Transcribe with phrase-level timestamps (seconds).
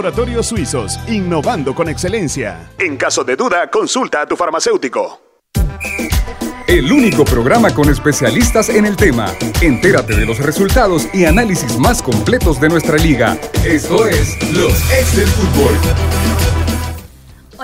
[0.00, 2.70] Laboratorios Suizos, innovando con excelencia.
[2.78, 5.20] En caso de duda, consulta a tu farmacéutico.
[6.68, 9.34] El único programa con especialistas en el tema.
[9.60, 13.36] Entérate de los resultados y análisis más completos de nuestra liga.
[13.64, 16.67] Esto es Los Ex del Fútbol.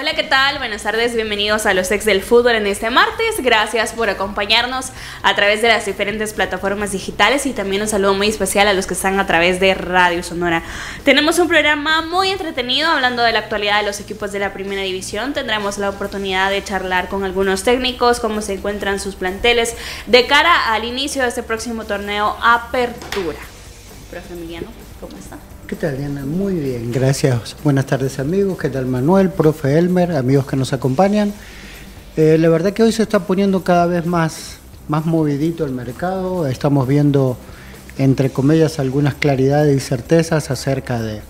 [0.05, 0.59] Hola, ¿qué tal?
[0.59, 3.37] Buenas tardes, bienvenidos a los ex del fútbol en este martes.
[3.39, 4.91] Gracias por acompañarnos
[5.23, 8.87] a través de las diferentes plataformas digitales y también un saludo muy especial a los
[8.87, 10.63] que están a través de Radio Sonora.
[11.05, 14.83] Tenemos un programa muy entretenido hablando de la actualidad de los equipos de la primera
[14.83, 15.33] división.
[15.33, 19.75] Tendremos la oportunidad de charlar con algunos técnicos, cómo se encuentran sus planteles
[20.05, 23.39] de cara al inicio de este próximo torneo Apertura.
[24.11, 24.69] Profe Emiliano,
[25.01, 25.39] ¿cómo está?
[25.67, 26.27] ¿Qué tal, Diana?
[26.27, 27.57] Muy bien, gracias.
[27.65, 28.59] Buenas tardes, amigos.
[28.59, 31.33] ¿Qué tal, Manuel, profe Elmer, amigos que nos acompañan?
[32.19, 36.47] Eh, la verdad que hoy se está poniendo cada vez más, más movidito el mercado.
[36.47, 37.39] Estamos viendo,
[37.97, 41.23] entre comillas, algunas claridades y certezas acerca de,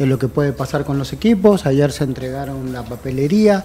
[0.00, 1.64] de lo que puede pasar con los equipos.
[1.64, 3.64] Ayer se entregaron la papelería.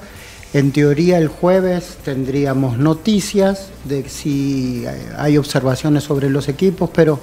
[0.53, 4.85] En teoría, el jueves tendríamos noticias de si
[5.17, 7.19] hay observaciones sobre los equipos, pero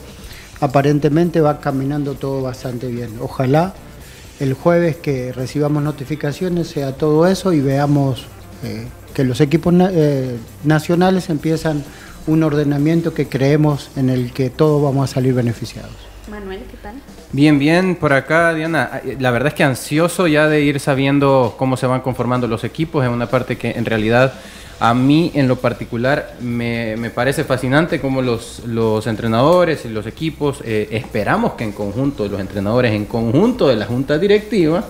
[0.60, 3.10] aparentemente va caminando todo bastante bien.
[3.20, 3.74] Ojalá
[4.40, 8.26] el jueves que recibamos notificaciones sea todo eso y veamos
[8.64, 11.84] eh, que los equipos eh, nacionales empiezan
[12.26, 15.92] un ordenamiento que creemos en el que todos vamos a salir beneficiados.
[16.30, 16.94] Manuel, ¿qué tal?
[17.32, 19.00] Bien, bien, por acá, Diana.
[19.18, 23.04] La verdad es que ansioso ya de ir sabiendo cómo se van conformando los equipos.
[23.04, 24.34] Es una parte que en realidad
[24.80, 30.06] a mí en lo particular me, me parece fascinante cómo los, los, entrenadores y los
[30.06, 34.84] equipos eh, esperamos que en conjunto, los entrenadores en conjunto de la junta directiva,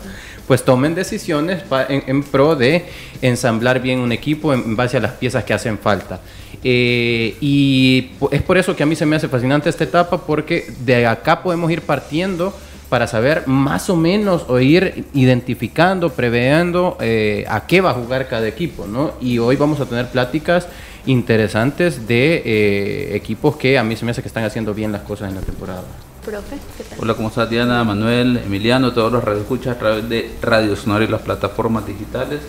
[0.46, 2.86] pues tomen decisiones en, pro de
[3.20, 6.20] ensamblar bien un equipo en base a las piezas que hacen falta.
[6.64, 10.72] Eh, y es por eso que a mí se me hace fascinante esta etapa porque
[10.84, 12.54] de acá podemos ir partiendo
[12.88, 18.28] para saber más o menos o ir identificando, preveando eh, a qué va a jugar
[18.28, 19.12] cada equipo, ¿no?
[19.20, 20.68] Y hoy vamos a tener pláticas
[21.04, 25.02] interesantes de eh, equipos que a mí se me hace que están haciendo bien las
[25.02, 25.82] cosas en la temporada.
[26.24, 26.98] Profe, ¿qué tal?
[27.00, 31.08] Hola, ¿cómo estás Diana, Manuel, Emiliano, todos los radioescuchas a través de Radio Sonora y
[31.08, 32.40] las plataformas digitales?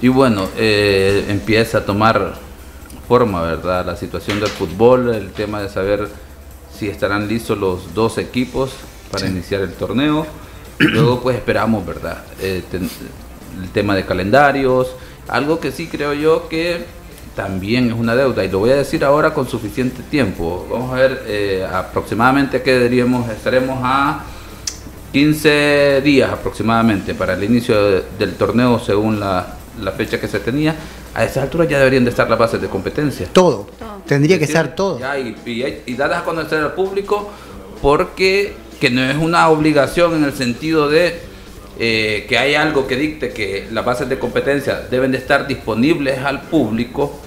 [0.00, 2.34] Y bueno, eh, empieza a tomar
[3.08, 3.84] forma, ¿verdad?
[3.86, 6.08] La situación del fútbol, el tema de saber
[6.76, 8.72] si estarán listos los dos equipos
[9.10, 9.32] para sí.
[9.32, 10.26] iniciar el torneo.
[10.78, 12.24] Luego pues esperamos, ¿verdad?
[12.40, 12.88] Eh, ten,
[13.62, 14.94] el tema de calendarios,
[15.28, 16.84] algo que sí creo yo que
[17.34, 20.66] también es una deuda y lo voy a decir ahora con suficiente tiempo.
[20.70, 24.24] Vamos a ver eh, aproximadamente que diríamos, estaremos a
[25.12, 30.40] 15 días aproximadamente para el inicio de, del torneo según la, la, fecha que se
[30.40, 30.74] tenía.
[31.14, 33.28] A esa altura ya deberían de estar las bases de competencia.
[33.32, 34.02] Todo, todo.
[34.06, 34.98] tendría que estar todo.
[34.98, 37.30] Ya, y, y, y darlas a conocer al público
[37.80, 41.20] porque que no es una obligación en el sentido de
[41.78, 46.18] eh, que hay algo que dicte que las bases de competencia deben de estar disponibles
[46.20, 47.20] al público,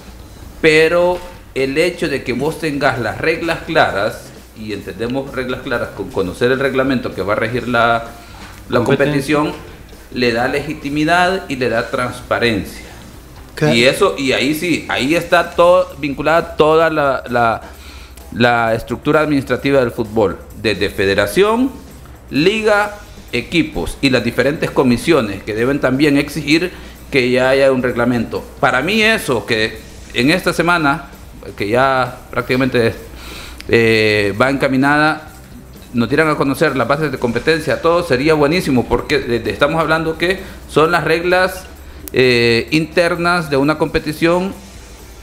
[0.61, 1.19] pero
[1.53, 6.51] el hecho de que vos tengas las reglas claras, y entendemos reglas claras con conocer
[6.51, 8.05] el reglamento que va a regir la,
[8.69, 9.53] la competición,
[10.13, 12.85] le da legitimidad y le da transparencia.
[13.73, 17.61] Y eso, y ahí sí, ahí está todo vinculada toda la, la,
[18.31, 21.71] la estructura administrativa del fútbol desde federación,
[22.29, 22.97] liga,
[23.31, 26.71] equipos y las diferentes comisiones que deben también exigir
[27.11, 28.43] que ya haya un reglamento.
[28.59, 29.79] Para mí eso, que
[30.13, 31.05] en esta semana,
[31.57, 32.93] que ya prácticamente
[33.67, 35.29] eh, va encaminada,
[35.93, 40.39] nos dieran a conocer las bases de competencia, todo sería buenísimo, porque estamos hablando que
[40.67, 41.65] son las reglas
[42.13, 44.53] eh, internas de una competición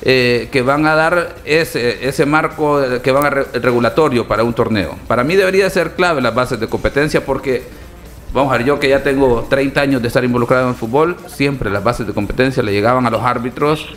[0.02, 4.52] eh, que van a dar ese, ese marco que van a re, regulatorio para un
[4.52, 4.96] torneo.
[5.06, 7.62] Para mí debería ser clave las bases de competencia porque,
[8.32, 11.16] vamos a ver, yo que ya tengo 30 años de estar involucrado en el fútbol,
[11.26, 13.96] siempre las bases de competencia le llegaban a los árbitros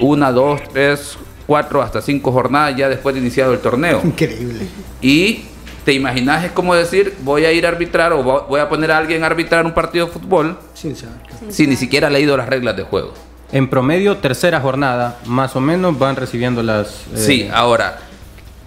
[0.00, 1.16] una, dos, tres,
[1.46, 4.00] cuatro, hasta cinco jornadas ya después de iniciado el torneo.
[4.04, 4.66] Increíble.
[5.00, 5.44] Y
[5.84, 8.98] te imaginas, es como decir, voy a ir a arbitrar o voy a poner a
[8.98, 11.16] alguien a arbitrar un partido de fútbol sin, saber.
[11.48, 13.12] sin ni siquiera ha leído las reglas de juego.
[13.52, 16.88] En promedio, tercera jornada, más o menos van recibiendo las...
[16.88, 17.16] Eh...
[17.16, 17.98] Sí, ahora,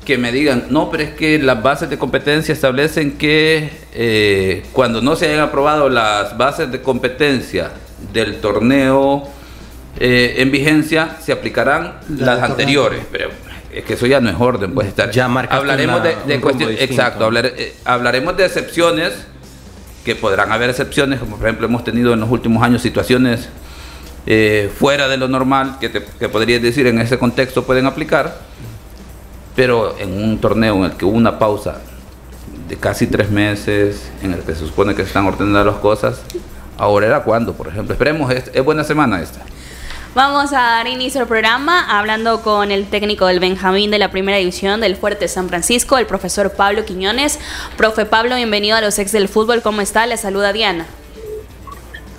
[0.05, 5.01] que me digan, no, pero es que las bases de competencia establecen que eh, cuando
[5.01, 7.71] no se hayan aprobado las bases de competencia
[8.13, 9.27] del torneo
[9.99, 13.01] eh, en vigencia, se aplicarán la las anteriores.
[13.11, 13.29] Pero
[13.73, 15.09] es que eso ya no es orden, puede estar.
[15.09, 19.13] Ya hablaremos de, de cuestiones, exacto, hablar, eh, hablaremos de excepciones,
[20.05, 23.49] que podrán haber excepciones, como por ejemplo hemos tenido en los últimos años situaciones
[24.25, 28.39] eh, fuera de lo normal que, te, que podrías decir en ese contexto pueden aplicar,
[29.55, 31.81] pero en un torneo en el que hubo una pausa
[32.67, 36.21] de casi tres meses en el que se supone que están ordenando las cosas,
[36.77, 37.93] ahora era cuando, por ejemplo.
[37.93, 39.41] Esperemos, es, es buena semana esta.
[40.15, 44.37] Vamos a dar inicio al programa hablando con el técnico del Benjamín de la Primera
[44.37, 47.37] División del Fuerte San Francisco, el profesor Pablo Quiñones.
[47.75, 49.61] Profe Pablo, bienvenido a los ex del fútbol.
[49.61, 50.07] ¿Cómo está?
[50.07, 50.85] Le saluda Diana.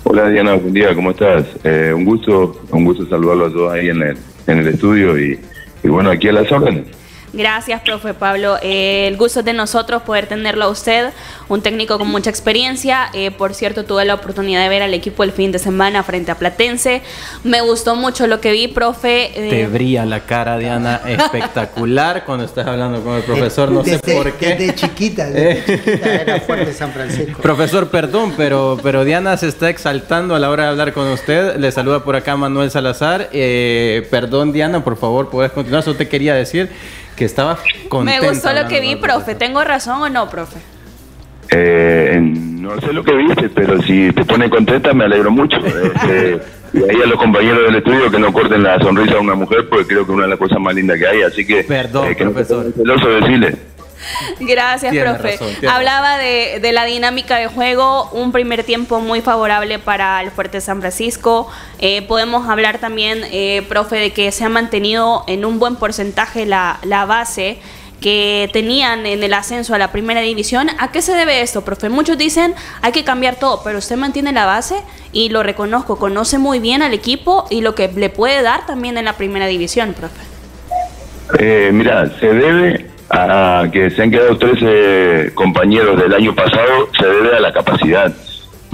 [0.03, 1.45] Hola Diana, buen día, ¿cómo estás?
[1.63, 4.17] Eh, un gusto, un gusto saludarlos a todos ahí en el,
[4.47, 5.39] en el estudio y,
[5.83, 6.87] y bueno, aquí a las órdenes.
[7.33, 8.57] Gracias, profe Pablo.
[8.61, 11.11] Eh, el gusto es de nosotros poder tenerlo a usted,
[11.49, 13.09] un técnico con mucha experiencia.
[13.13, 16.31] Eh, por cierto, tuve la oportunidad de ver al equipo el fin de semana frente
[16.31, 17.01] a Platense.
[17.43, 19.31] Me gustó mucho lo que vi, profe.
[19.35, 23.71] Eh, Te brilla la cara, Diana, espectacular cuando estás hablando con el profesor.
[23.71, 24.55] No sé por qué.
[24.55, 27.41] Desde chiquita, desde chiquita era fuerte San Francisco.
[27.41, 31.57] Profesor, perdón, pero, pero Diana se está exaltando a la hora de hablar con usted.
[31.57, 33.29] Le saluda por acá Manuel Salazar.
[33.31, 35.81] perdón, Diana, por favor, puedes continuar.
[35.81, 36.69] Eso te quería decir
[37.17, 37.57] que estaba
[37.89, 38.21] contenta.
[38.21, 39.35] Me gustó lo que vi, profe.
[39.35, 40.59] ¿Tengo razón o no, profe?
[41.49, 45.57] Eh, no sé lo que viste, pero si te pone contenta me alegro mucho.
[45.57, 46.39] Este,
[46.73, 49.67] y ahí a los compañeros del estudio que no corten la sonrisa a una mujer,
[49.67, 51.21] porque creo que es una de las cosas más lindas que hay.
[51.23, 52.65] Así que, Perdón, eh, que profesor.
[52.65, 53.55] no celoso decirle.
[54.39, 55.31] Gracias, Tiene profe.
[55.37, 60.31] razón, Hablaba de, de la dinámica de juego, un primer tiempo muy favorable para el
[60.31, 61.49] Fuerte San Francisco.
[61.79, 66.45] Eh, podemos hablar también, eh, profe, de que se ha mantenido en un buen porcentaje
[66.45, 67.59] la, la base
[68.01, 70.69] que tenían en el ascenso a la primera división.
[70.77, 71.89] ¿A qué se debe esto, profe?
[71.89, 74.75] Muchos dicen hay que cambiar todo, pero usted mantiene la base
[75.11, 78.97] y lo reconozco, conoce muy bien al equipo y lo que le puede dar también
[78.99, 80.21] en la primera división, profe.
[81.39, 87.07] Eh, mira, se debe a que se han quedado 13 compañeros del año pasado, se
[87.07, 88.13] debe a la capacidad,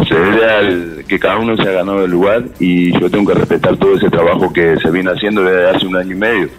[0.07, 3.39] se debe al que cada uno se ha ganado el lugar y yo tengo que
[3.39, 6.49] respetar todo ese trabajo que se viene haciendo desde hace un año y medio.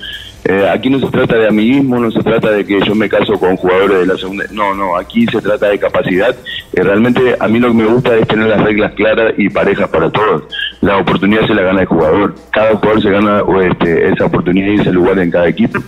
[0.47, 3.33] Eh, aquí no se trata de amiguismo, no se trata de que yo me caso
[3.41, 4.45] con jugadores de la segunda.
[4.53, 6.37] No, no, aquí se trata de capacidad.
[6.75, 9.89] Eh, realmente a mí lo que me gusta es tener las reglas claras y parejas
[9.89, 10.43] para todos.
[10.83, 12.35] La oportunidad se la gana el jugador.
[12.53, 15.79] Cada jugador se gana este, esa oportunidad y ese lugar en cada equipo.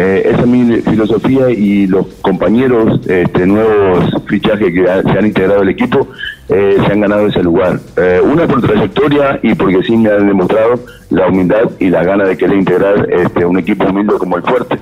[0.00, 5.62] Eh, esa es mi filosofía y los compañeros, este, nuevos fichajes que se han integrado
[5.62, 6.06] al equipo,
[6.48, 7.80] eh, se han ganado ese lugar.
[7.96, 10.78] Eh, una por trayectoria y porque sí me han demostrado
[11.10, 14.78] la humildad y la gana de querer integrar este, un equipo humilde como el Fuerte.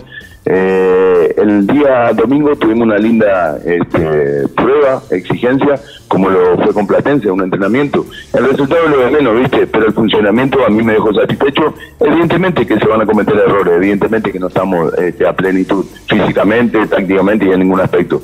[0.49, 5.75] Eh, el día domingo tuvimos una linda este, prueba, exigencia,
[6.07, 8.07] como lo fue con Platense, un entrenamiento.
[8.33, 9.67] El resultado es lo de menos, ¿viste?
[9.67, 11.75] Pero el funcionamiento a mí me dejó satisfecho.
[11.99, 16.87] Evidentemente que se van a cometer errores, evidentemente que no estamos este, a plenitud físicamente,
[16.87, 18.23] tácticamente y en ningún aspecto.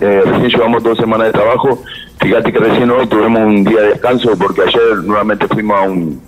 [0.00, 1.82] Eh, recién llevamos dos semanas de trabajo.
[2.20, 6.20] Fíjate que recién hoy tuvimos un día de descanso porque ayer nuevamente fuimos a un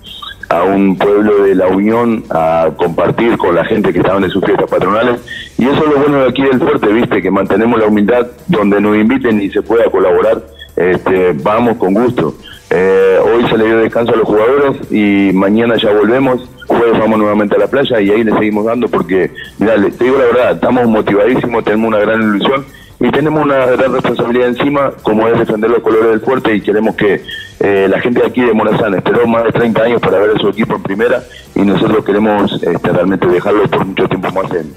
[0.48, 4.44] a un pueblo de la Unión a compartir con la gente que estaban en sus
[4.44, 5.20] fiestas patronales.
[5.58, 8.80] Y eso es lo bueno de aquí del fuerte, viste, que mantenemos la humildad donde
[8.80, 10.42] nos inviten y se pueda colaborar,
[10.76, 12.34] este, vamos con gusto.
[12.70, 16.48] Eh, hoy se le dio descanso a los jugadores y mañana ya volvemos.
[16.66, 20.18] Jueves vamos nuevamente a la playa y ahí le seguimos dando porque, mira, te digo
[20.18, 22.66] la verdad, estamos motivadísimos, tenemos una gran ilusión
[23.00, 26.96] y tenemos una gran responsabilidad encima, como es defender los colores del fuerte y queremos
[26.96, 27.22] que
[27.60, 30.38] eh, la gente de aquí de Morazán esperó más de 30 años para ver a
[30.38, 31.22] su equipo en primera
[31.54, 34.74] y nosotros queremos este, realmente dejarlo por mucho tiempo más en,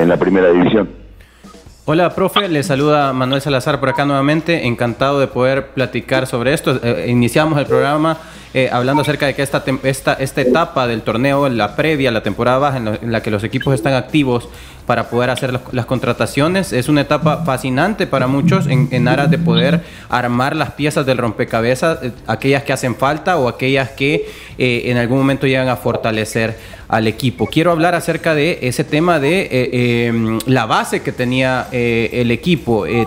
[0.00, 1.03] en la primera división.
[1.86, 4.66] Hola, profe, le saluda Manuel Salazar por acá nuevamente.
[4.66, 6.80] Encantado de poder platicar sobre esto.
[6.82, 8.16] Eh, iniciamos el programa
[8.54, 12.58] eh, hablando acerca de que esta, esta, esta etapa del torneo, la previa, la temporada
[12.58, 14.48] baja, en, la que los equipos están activos
[14.86, 19.82] para poder hacer las, contrataciones, es una etapa fascinante para muchos en, aras de poder
[20.08, 24.98] armar las piezas del rompecabezas, eh, aquellas que hacen falta o aquellas que eh, en
[24.98, 26.56] algún momento llegan a fortalecer
[26.88, 27.46] al equipo.
[27.46, 32.30] Quiero hablar acerca de ese tema de eh, eh, la base que tenía eh, el
[32.30, 32.86] equipo.
[32.86, 33.06] Eh,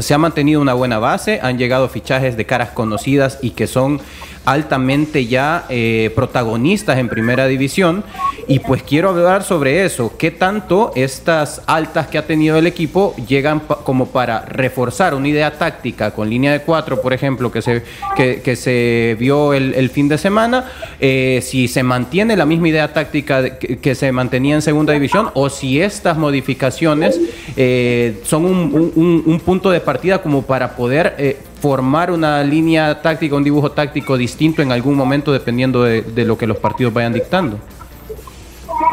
[0.00, 4.00] se ha mantenido una buena base, han llegado fichajes de caras conocidas y que son
[4.44, 8.04] altamente ya eh, protagonistas en primera división.
[8.48, 13.14] Y pues quiero hablar sobre eso, qué tanto estas altas que ha tenido el equipo
[13.28, 17.84] llegan como para reforzar una idea táctica con línea de cuatro, por ejemplo, que se,
[18.16, 20.64] que, que se vio el, fin de semana,
[21.00, 25.48] eh, si se mantiene la misma idea táctica que, se mantenía en segunda división o
[25.48, 27.20] si estas modificaciones
[27.56, 31.14] eh, son un, un- un- un punto de partida como para poder
[31.60, 36.46] formar una línea táctica, un dibujo táctico distinto en algún momento dependiendo de, lo que
[36.46, 37.58] los partidos vayan dictando.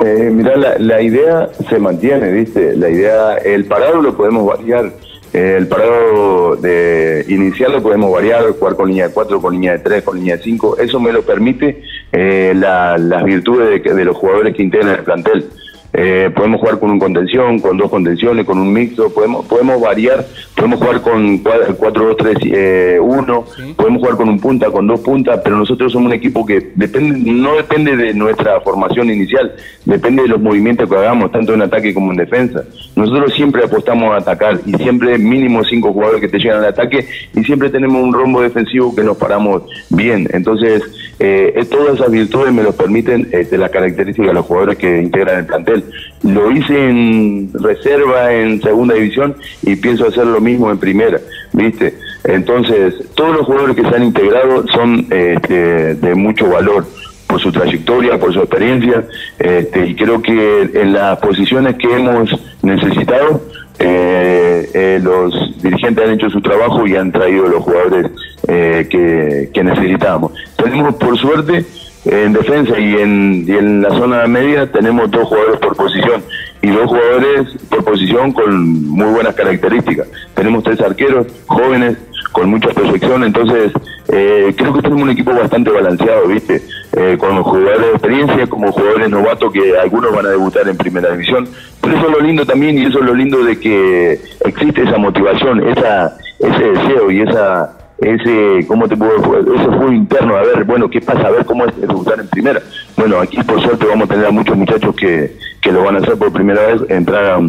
[0.05, 2.75] Eh, mira, la, la idea se mantiene, ¿viste?
[2.75, 4.91] La idea, el parado lo podemos variar.
[5.33, 9.73] Eh, el parado de inicial lo podemos variar, jugar con línea de 4, con línea
[9.73, 10.77] de 3, con línea de 5.
[10.79, 11.81] Eso me lo permite
[12.11, 15.49] eh, la- las virtudes de, de los jugadores que integran el plantel.
[15.93, 20.25] Eh, podemos jugar con un contención, con dos contenciones, con un mixto, podemos podemos variar,
[20.55, 26.05] podemos jugar con 4-2-3-1, podemos jugar con un punta, con dos puntas, pero nosotros somos
[26.07, 30.95] un equipo que depende no depende de nuestra formación inicial, depende de los movimientos que
[30.95, 32.63] hagamos, tanto en ataque como en defensa.
[32.95, 37.07] Nosotros siempre apostamos a atacar y siempre mínimo cinco jugadores que te llegan al ataque
[37.33, 40.27] y siempre tenemos un rombo defensivo que nos paramos bien.
[40.31, 40.83] Entonces,
[41.19, 45.39] eh, todas esas virtudes me lo permiten este, las características de los jugadores que integran
[45.39, 45.76] el plantel.
[46.23, 51.19] Lo hice en reserva en segunda división y pienso hacer lo mismo en primera,
[51.53, 51.95] ¿viste?
[52.23, 56.85] Entonces, todos los jugadores que se han integrado son este, de mucho valor
[57.27, 59.05] por su trayectoria, por su experiencia,
[59.37, 62.29] este, y creo que en las posiciones que hemos
[62.61, 63.41] necesitado,
[63.79, 68.11] eh, eh, los dirigentes han hecho su trabajo y han traído los jugadores
[68.47, 70.31] eh, que, que necesitábamos.
[70.55, 71.65] Tenemos, por suerte,
[72.05, 76.23] en defensa y en, y en la zona media tenemos dos jugadores por posición
[76.61, 80.07] y dos jugadores por posición con muy buenas características.
[80.33, 81.97] Tenemos tres arqueros jóvenes
[82.31, 83.71] con mucha proyección, entonces
[84.09, 86.61] eh, creo que tenemos un equipo bastante balanceado, ¿viste?
[86.93, 91.11] Eh, con jugadores de experiencia, como jugadores novatos que algunos van a debutar en primera
[91.11, 91.47] división.
[91.81, 94.97] Pero eso es lo lindo también y eso es lo lindo de que existe esa
[94.97, 100.63] motivación, esa ese deseo y esa ese, ¿cómo te puedo ese juego interno, a ver,
[100.65, 101.27] bueno, ¿qué pasa?
[101.27, 102.61] A ver cómo es debutar en primera.
[102.95, 105.99] Bueno, aquí por suerte vamos a tener a muchos muchachos que, que lo van a
[105.99, 107.39] hacer por primera vez, entrar a,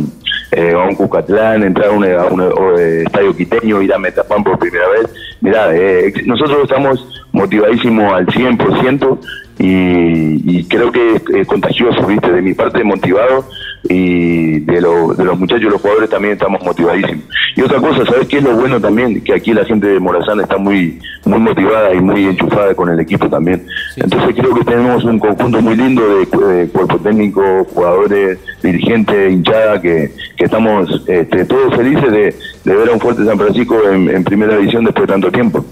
[0.52, 4.88] eh, a un Cucatlán, entrar a un, eh, estadio quiteño, ir a Metapán por primera
[4.88, 5.10] vez.
[5.40, 9.18] Mirá, eh, nosotros estamos motivadísimos al 100%
[9.58, 12.32] y, y creo que es, contagioso, ¿viste?
[12.32, 13.44] De mi parte motivado
[13.88, 17.24] y de, lo, de los muchachos, los jugadores también estamos motivadísimos.
[17.56, 19.22] Y otra cosa, ¿sabes qué es lo bueno también?
[19.22, 23.00] Que aquí la gente de Morazán está muy muy motivada y muy enchufada con el
[23.00, 23.66] equipo también.
[23.96, 30.12] Entonces creo que tenemos un conjunto muy lindo de, cuerpo técnico, jugadores, dirigentes, hinchada, que,
[30.36, 34.24] que estamos este, todos felices de, de, ver a un fuerte San Francisco en, en
[34.24, 35.64] primera división después de tanto tiempo.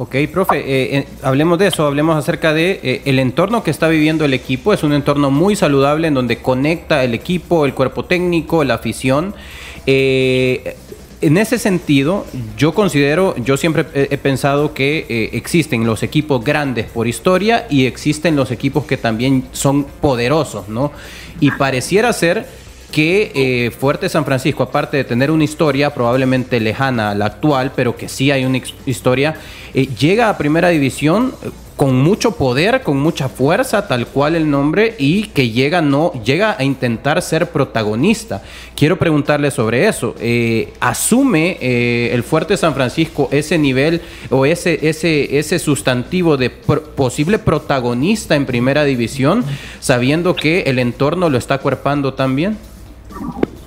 [0.00, 3.88] Ok, profe, eh, eh, hablemos de eso, hablemos acerca de eh, el entorno que está
[3.88, 4.72] viviendo el equipo.
[4.72, 9.34] Es un entorno muy saludable en donde conecta el equipo, el cuerpo técnico, la afición.
[9.86, 10.76] Eh,
[11.20, 12.26] en ese sentido,
[12.56, 17.66] yo considero, yo siempre he, he pensado que eh, existen los equipos grandes por historia
[17.68, 20.92] y existen los equipos que también son poderosos, ¿no?
[21.40, 22.46] Y pareciera ser
[22.90, 27.72] que eh, Fuerte San Francisco, aparte de tener una historia probablemente lejana a la actual,
[27.76, 29.34] pero que sí hay una historia,
[29.74, 34.50] eh, llega a primera división eh, con mucho poder, con mucha fuerza, tal cual el
[34.50, 38.42] nombre, y que llega, no, llega a intentar ser protagonista.
[38.74, 40.16] Quiero preguntarle sobre eso.
[40.80, 46.82] ¿Asume eh, el Fuerte San Francisco ese nivel o ese, ese, ese sustantivo de pro
[46.82, 49.44] posible protagonista en primera división,
[49.78, 52.58] sabiendo que el entorno lo está cuerpando también?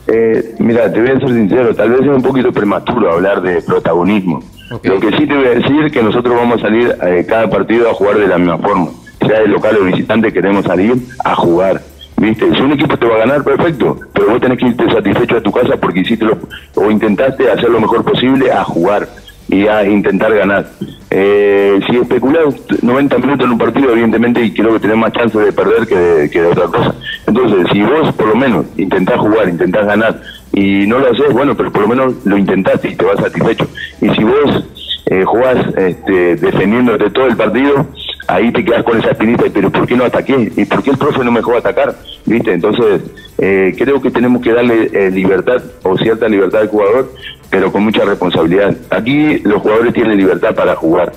[0.08, 3.62] Eh, mira, te voy a ser sincero, tal vez es un poquito prematuro hablar de
[3.62, 4.42] protagonismo.
[4.72, 4.92] Okay.
[4.92, 7.50] Lo que sí te voy a decir es que nosotros vamos a salir eh, cada
[7.50, 8.88] partido a jugar de la misma forma.
[9.20, 11.82] Sea de local o visitante, queremos salir a jugar.
[12.18, 12.54] ¿Viste?
[12.54, 15.42] Si un equipo te va a ganar, perfecto, pero vos tenés que irte satisfecho a
[15.42, 16.38] tu casa porque hiciste lo,
[16.76, 19.08] o intentaste hacer lo mejor posible a jugar
[19.52, 20.66] y a intentar ganar.
[21.10, 25.38] Eh, si especulás 90 minutos en un partido, evidentemente, y creo que tenés más chance
[25.38, 26.96] de perder que de, que de otra cosa.
[27.28, 30.22] Entonces, si vos por lo menos intentás jugar, intentás ganar,
[30.54, 33.68] y no lo haces, bueno, pero por lo menos lo intentaste y te vas satisfecho.
[34.00, 34.66] Y si vos
[35.08, 37.88] eh, jugás este, defendiéndote todo el partido,
[38.32, 40.52] ahí te quedas con esa espinita, pero ¿por qué no ataqué?
[40.56, 41.96] ¿Y por qué el profe no me dejó atacar?
[42.26, 42.54] ¿Viste?
[42.54, 43.02] Entonces,
[43.38, 47.12] eh, creo que tenemos que darle eh, libertad o cierta libertad al jugador,
[47.50, 48.76] pero con mucha responsabilidad.
[48.90, 51.12] Aquí los jugadores tienen libertad para jugar.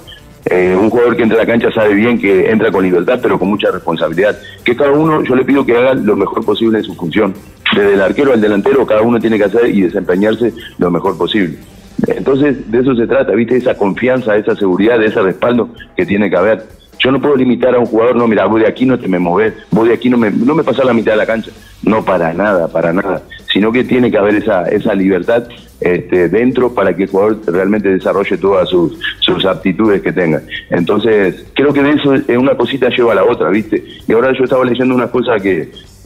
[0.46, 3.38] Eh, un jugador que entra a la cancha sabe bien que entra con libertad, pero
[3.38, 4.36] con mucha responsabilidad.
[4.64, 7.32] Que cada uno, yo le pido que haga lo mejor posible en su función.
[7.74, 11.58] Desde el arquero al delantero, cada uno tiene que hacer y desempeñarse lo mejor posible.
[12.08, 13.56] Entonces, de eso se trata, ¿viste?
[13.56, 16.83] Esa confianza, esa seguridad, ese respaldo que tiene que haber.
[17.04, 19.18] Yo no puedo limitar a un jugador, no, mira, vos de aquí no te me
[19.18, 21.50] moves, vos de aquí no me, no me pasás la mitad de la cancha.
[21.82, 23.22] No, para nada, para nada.
[23.52, 25.44] Sino que tiene que haber esa, esa libertad
[25.82, 30.40] este, dentro para que el jugador realmente desarrolle todas sus, sus aptitudes que tenga.
[30.70, 33.84] Entonces, creo que de eso eh, una cosita lleva a la otra, ¿viste?
[34.08, 35.60] Y ahora yo estaba leyendo una cosa que,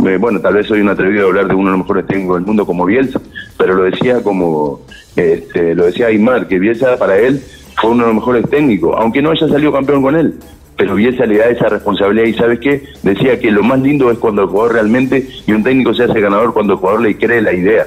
[0.05, 2.39] eh, bueno, tal vez soy un atrevido a hablar de uno de los mejores técnicos
[2.39, 3.21] del mundo como Bielsa,
[3.57, 4.81] pero lo decía como,
[5.15, 7.41] este, lo decía Aymar, que Bielsa para él
[7.81, 10.35] fue uno de los mejores técnicos, aunque no haya salido campeón con él
[10.79, 12.85] pero Bielsa le da esa responsabilidad y ¿sabes qué?
[13.03, 16.21] Decía que lo más lindo es cuando el jugador realmente, y un técnico se hace
[16.21, 17.85] ganador cuando el jugador le cree la idea.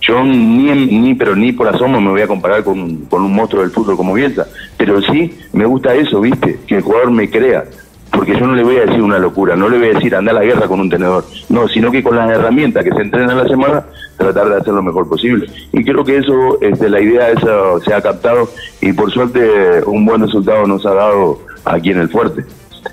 [0.00, 3.60] Yo ni, ni pero ni por asomo me voy a comparar con, con un monstruo
[3.60, 6.58] del fútbol como Bielsa, pero sí me gusta eso, ¿viste?
[6.66, 7.64] Que el jugador me crea.
[8.10, 10.32] Porque yo no le voy a decir una locura, no le voy a decir anda
[10.32, 13.36] a la guerra con un tenedor, no, sino que con las herramientas que se entrenan
[13.36, 13.84] la semana,
[14.16, 15.46] tratar de hacer lo mejor posible.
[15.72, 18.48] Y creo que eso, este, la idea esa se ha captado
[18.80, 22.44] y por suerte un buen resultado nos ha dado aquí en el fuerte.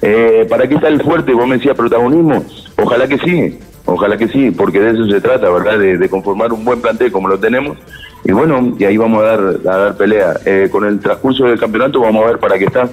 [0.02, 1.34] Eh, ¿Para qué está el fuerte?
[1.34, 2.44] Vos me decías protagonismo.
[2.78, 5.80] Ojalá que sí, ojalá que sí, porque de eso se trata, ¿verdad?
[5.80, 7.78] De, conformar un buen plantel como lo tenemos.
[8.24, 10.34] Y bueno, y ahí vamos a dar, a dar pelea.
[10.46, 12.90] Eh, con el transcurso del campeonato vamos a ver para qué está.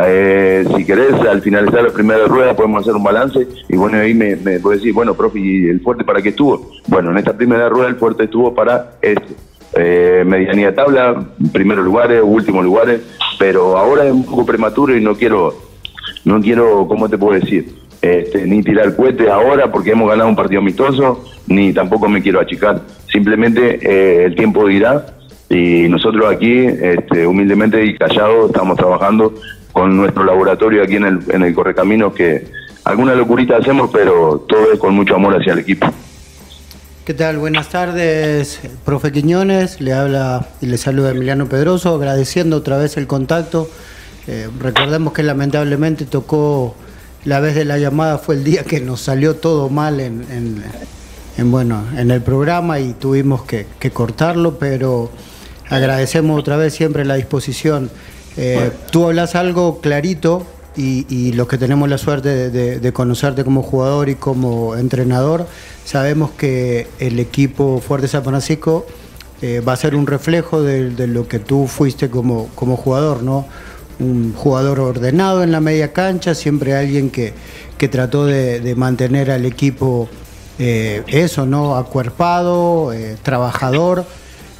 [0.00, 4.14] Eh, si querés, al finalizar la primera rueda podemos hacer un balance y bueno, ahí
[4.14, 6.70] me, me puedes decir, bueno, profe, ¿y el fuerte para qué estuvo?
[6.86, 9.34] Bueno, en esta primera rueda el fuerte estuvo para esto.
[9.74, 13.00] Eh, medianía tabla, primeros lugares, últimos lugares,
[13.38, 15.54] pero ahora es un poco prematuro y no quiero,
[16.24, 17.74] no quiero, ¿cómo te puedo decir?
[18.00, 22.40] Este, ni tirar cohetes ahora porque hemos ganado un partido amistoso, ni tampoco me quiero
[22.40, 22.80] achicar.
[23.10, 25.04] Simplemente eh, el tiempo dirá
[25.50, 29.34] y nosotros aquí, este, humildemente y callados, estamos trabajando
[29.78, 32.48] con nuestro laboratorio aquí en el, en el Correcaminos, que
[32.82, 35.86] alguna locurita hacemos, pero todo es con mucho amor hacia el equipo.
[37.04, 37.38] ¿Qué tal?
[37.38, 39.80] Buenas tardes, profe Quiñones.
[39.80, 43.70] Le habla y le saluda Emiliano Pedroso, agradeciendo otra vez el contacto.
[44.26, 46.74] Eh, recordemos que lamentablemente tocó
[47.24, 50.26] la vez de la llamada, fue el día que nos salió todo mal en,
[51.36, 55.08] en, bueno, en el programa y tuvimos que cortarlo, pero
[55.70, 57.90] agradecemos otra vez siempre la disposición.
[58.40, 64.08] Eh, tú hablas algo clarito y, los que tenemos la suerte de, conocerte como jugador
[64.08, 65.48] y como entrenador,
[65.84, 68.86] sabemos que el equipo Fuerte San Francisco
[69.42, 73.46] eh, va a ser un reflejo de, lo que tú fuiste como, como jugador, ¿no?
[73.98, 77.34] Un jugador ordenado en la media cancha, siempre alguien que,
[77.76, 80.08] que trató de, mantener al equipo
[80.60, 81.74] eh, eso, ¿no?
[81.74, 82.92] Acuerpado,
[83.24, 84.06] trabajador.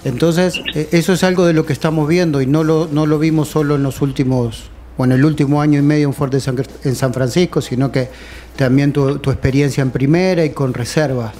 [0.04, 3.18] Entonces, e, eso es algo de lo que estamos viendo y no lo, no lo
[3.18, 6.38] vimos solo en los últimos, o el último año y medio en Fuerte
[6.84, 8.08] en San Francisco, sino que
[8.56, 11.32] también tu, experiencia en primera y con reserva.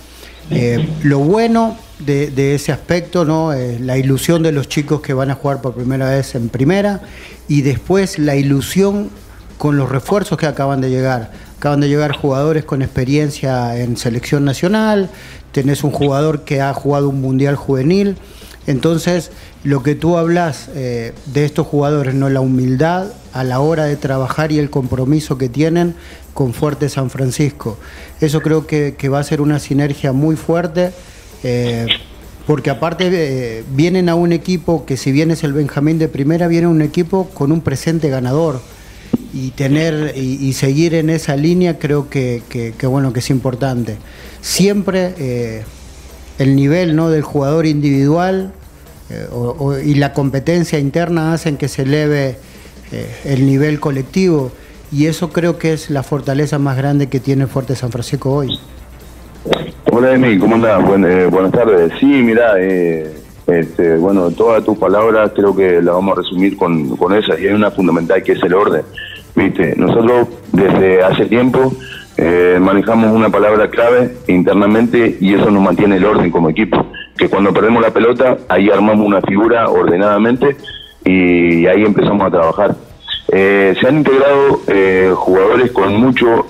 [0.51, 3.53] Eh, lo bueno de, ese aspecto, ¿no?
[3.53, 7.03] la ilusión de los chicos que van a jugar por primera vez en primera
[7.49, 9.11] y después la ilusión
[9.59, 11.33] con los refuerzos que acaban de llegar.
[11.59, 15.11] Acaban de llegar jugadores con experiencia en selección nacional,
[15.51, 18.17] tenés un jugador que ha jugado un mundial juvenil.
[18.69, 19.31] Entonces,
[19.65, 22.29] lo que tú hablas eh, de estos jugadores, ¿no?
[22.29, 25.95] La humildad a la hora de trabajar y el compromiso que tienen
[26.35, 27.79] con Fuerte San Francisco.
[28.21, 30.93] Eso creo que, va a ser una sinergia muy fuerte.
[31.45, 31.87] Eh,
[32.47, 36.47] porque aparte eh, vienen a un equipo que si bien es el Benjamín de primera,
[36.47, 38.61] viene un equipo con un presente ganador
[39.33, 42.43] y tener y, seguir en esa línea creo que,
[42.83, 43.97] bueno que es importante.
[44.43, 45.65] Siempre
[46.39, 47.11] el nivel ¿no?
[47.11, 48.53] del jugador individual
[49.11, 49.27] eh,
[49.85, 52.37] y la competencia interna hacen que se eleve
[52.93, 54.53] eh, el nivel colectivo
[54.91, 58.59] y eso creo que es la fortaleza más grande que tiene Fuerte San Francisco hoy.
[59.91, 60.83] Hola Emi, ¿cómo andás?
[61.07, 61.93] Eh, buenas tardes.
[62.01, 67.15] Sí, mira, este, bueno, todas tus palabras creo que las vamos a resumir con, con
[67.15, 68.83] esas y hay una fundamental que es el orden.
[69.35, 71.73] Viste, nosotros desde hace tiempo
[72.17, 76.85] eh, manejamos una palabra clave internamente y eso nos mantiene el orden como equipo.
[77.19, 80.57] Que cuando perdemos la pelota, ahí armamos una figura ordenadamente
[81.05, 82.77] y ahí empezamos a trabajar.
[83.31, 86.47] Eh, se han integrado eh, jugadores con mucho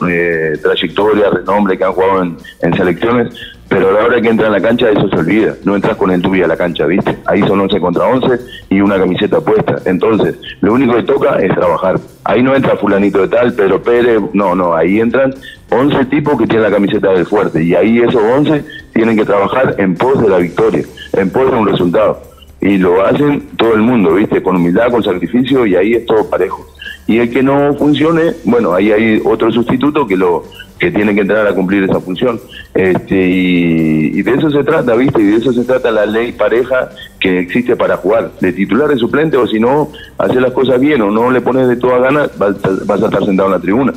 [0.62, 3.35] trayectoria, renombre, que han jugado en, selecciones,
[3.68, 6.12] pero a la hora que entra en la cancha eso se olvida, no entras con
[6.12, 7.18] el tuyo a la cancha, ¿viste?
[7.26, 8.28] Ahí son 11 contra 11
[8.70, 9.76] y una camiseta puesta.
[9.87, 11.98] Entonces, lo único que toca es trabajar.
[12.24, 15.35] Ahí no entra fulanito de tal, Pedro Pérez, no, no, ahí entran
[15.70, 18.64] 11 tipos que tienen la camiseta del fuerte y ahí esos 11
[18.98, 22.20] tienen que trabajar en pos de la victoria, en pos de un resultado.
[22.61, 24.42] Y lo hacen todo el mundo, ¿viste?
[24.42, 26.66] Con humildad, con sacrificio y ahí es todo parejo.
[27.06, 30.42] Y el que no funcione, bueno, ahí hay otro sustituto que lo
[30.80, 32.40] que tiene que entrar a cumplir esa función.
[32.74, 35.22] Este, y, de eso se trata, ¿viste?
[35.22, 38.96] Y de eso se trata la ley pareja que existe para jugar, de titular, de
[38.96, 42.28] suplente, o si no, hacer las cosas bien o no le pones de toda gana,
[42.37, 43.92] vas, a estar sentado en la tribuna.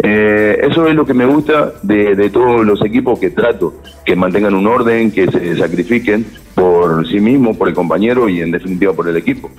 [0.00, 4.14] Eh, eso es lo que me gusta de, de, todos los equipos que trato, que
[4.14, 8.92] mantengan un orden, que se sacrifiquen por sí mismos, por el compañero y en definitiva
[8.92, 9.50] por el equipo.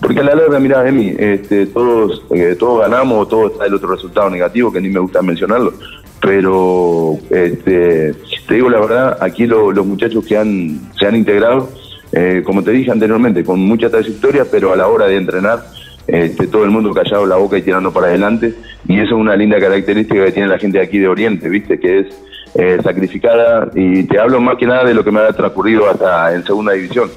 [0.00, 3.90] Porque a la larga, mira, Emi, este, todos, eh, todos ganamos, todo está el otro
[3.90, 5.74] resultado negativo, que ni me gusta mencionarlo,
[6.20, 8.14] pero este,
[8.46, 11.68] te digo la verdad, aquí los muchachos que han, se han integrado,
[12.12, 15.64] eh, como te dije anteriormente, con mucha trayectoria, pero a la hora de entrenar,
[16.08, 18.54] este, todo el mundo callado la boca y tirando para adelante,
[18.88, 21.78] y eso es una linda característica que tiene la gente aquí de Oriente, ¿viste?
[21.78, 22.06] Que es
[22.54, 26.34] eh, sacrificada, y te hablo más que nada de lo que me ha transcurrido hasta
[26.34, 27.10] en segunda división.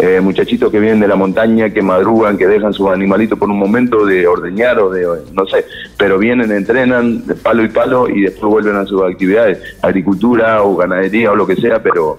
[0.00, 3.58] eh, muchachitos que vienen de la montaña, que madrugan, que dejan sus animalitos por un
[3.58, 5.66] momento de ordeñar o de, no sé,
[5.98, 10.76] pero vienen, entrenan de palo y palo y después vuelven a sus actividades, agricultura o
[10.76, 12.16] ganadería o lo que sea, pero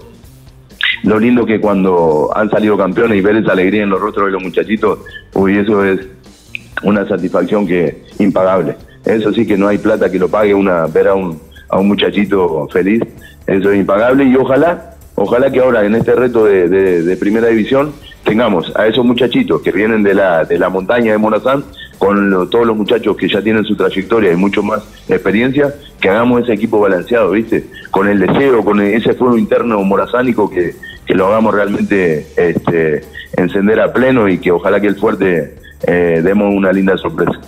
[1.02, 4.32] lo lindo que cuando han salido campeones y ver esa alegría en los rostros de
[4.32, 5.00] los muchachitos,
[5.34, 6.00] uy, eso es
[6.82, 8.76] una satisfacción que impagable.
[9.04, 11.88] Eso sí que no hay plata que lo pague una ver a un, a un
[11.88, 13.02] muchachito feliz,
[13.46, 17.92] eso es impagable y ojalá Ojalá que ahora en este reto de, primera división
[18.24, 21.64] tengamos a esos muchachitos que vienen de la, de la montaña de Morazán,
[21.98, 26.42] con todos los muchachos que ya tienen su trayectoria y mucho más experiencia, que hagamos
[26.42, 27.66] ese equipo balanceado, ¿viste?
[27.90, 30.74] Con el deseo, con ese fuego interno morazánico que,
[31.12, 33.04] que lo hagamos realmente este,
[33.36, 37.38] encender a pleno y que ojalá que el fuerte eh, demos una linda sorpresa.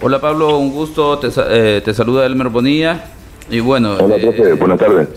[0.00, 3.06] Hola Pablo, un gusto, te, eh, te saluda Elmer Bonilla.
[3.50, 3.96] Y bueno...
[3.96, 5.08] Hola profe, eh, buenas tardes.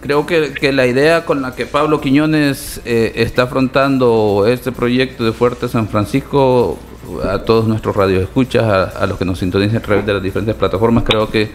[0.00, 5.32] creo que, la idea con la que Pablo Quiñones eh, está afrontando este proyecto de
[5.32, 6.78] Fuerte San Francisco,
[7.24, 10.54] a todos nuestros radioescuchas, a, a los que nos sintonizan a través de las diferentes
[10.54, 11.50] plataformas, creo que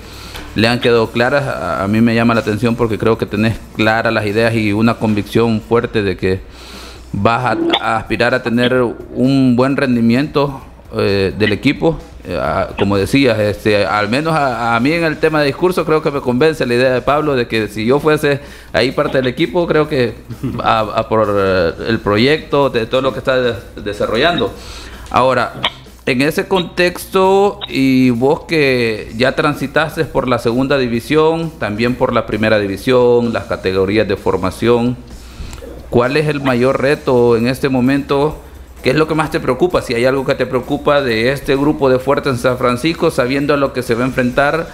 [0.55, 1.45] le han quedado claras.
[1.47, 4.95] A, mí me llama la atención porque creo que tenés claras las ideas y una
[4.95, 6.41] convicción fuerte de que
[7.13, 8.81] vas a, aspirar a tener
[9.13, 10.61] un buen rendimiento
[10.93, 12.37] eh, del equipo eh,
[12.77, 16.19] como decías, este, al menos a, mí en el tema de discurso creo que me
[16.19, 18.41] convence la idea de Pablo de que si yo fuese
[18.73, 20.13] ahí parte del equipo, creo que
[20.61, 23.37] a, por eh, el proyecto, de todo lo que está
[23.77, 24.53] desarrollando.
[25.09, 25.53] Ahora,
[26.05, 32.25] en ese contexto y vos que ya transitaste por la segunda división, también por la
[32.25, 34.97] primera división, las categorías de formación,
[35.89, 38.37] ¿cuál es el mayor reto en este momento?
[38.83, 39.81] ¿Qué es lo que más te preocupa?
[39.81, 43.53] Si hay algo que te preocupa de este grupo de Fuerte en San Francisco, sabiendo
[43.53, 44.67] a lo que se va a enfrentar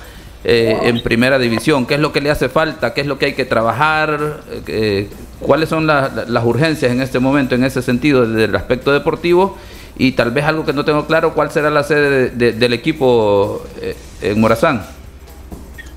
[0.44, 2.94] eh, en primera división, ¿qué es lo que le hace falta?
[2.94, 4.42] ¿Qué es lo que hay que trabajar?
[4.68, 9.58] Eh, ¿Cuáles son las urgencias en este momento en ese sentido desde el aspecto deportivo?
[9.98, 13.96] Y tal vez algo que no tengo claro, ¿cuál será la sede del equipo eh,
[14.22, 14.82] en Morazán?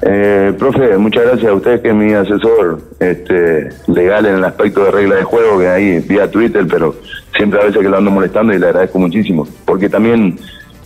[0.03, 4.85] Eh, profe, muchas gracias a usted que es mi asesor este, legal en el aspecto
[4.85, 6.95] de regla de juego, que ahí vía Twitter, pero
[7.35, 10.39] siempre a veces que lo ando molestando y le agradezco muchísimo, porque también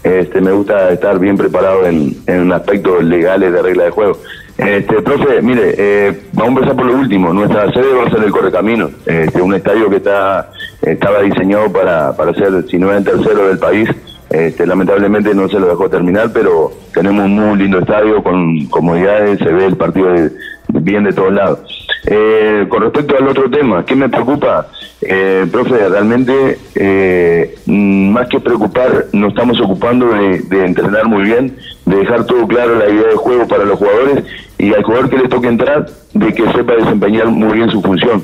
[0.05, 4.19] este, me gusta estar bien preparado en, en aspectos legales de regla de juego.
[4.57, 7.33] Este, profe, mire, eh, vamos a empezar por lo último.
[7.33, 12.17] Nuestra sede va a ser el Correcamino, este, un estadio que está estaba diseñado para,
[12.17, 13.89] para ser, si no es el tercero del país,
[14.31, 19.39] este, lamentablemente no se lo dejó terminar, pero tenemos un muy lindo estadio con comodidades,
[19.39, 20.15] se ve el partido
[20.69, 21.59] bien de todos lados.
[22.07, 24.69] Eh, con respecto al otro tema, ¿qué me preocupa?
[25.03, 31.57] Eh, profe, realmente, eh, más que preocupar, nos estamos ocupando de, de, entrenar muy bien,
[31.87, 34.25] de dejar todo claro la idea de juego para los jugadores
[34.59, 38.23] y al jugador que le toque entrar, de que sepa desempeñar muy bien su función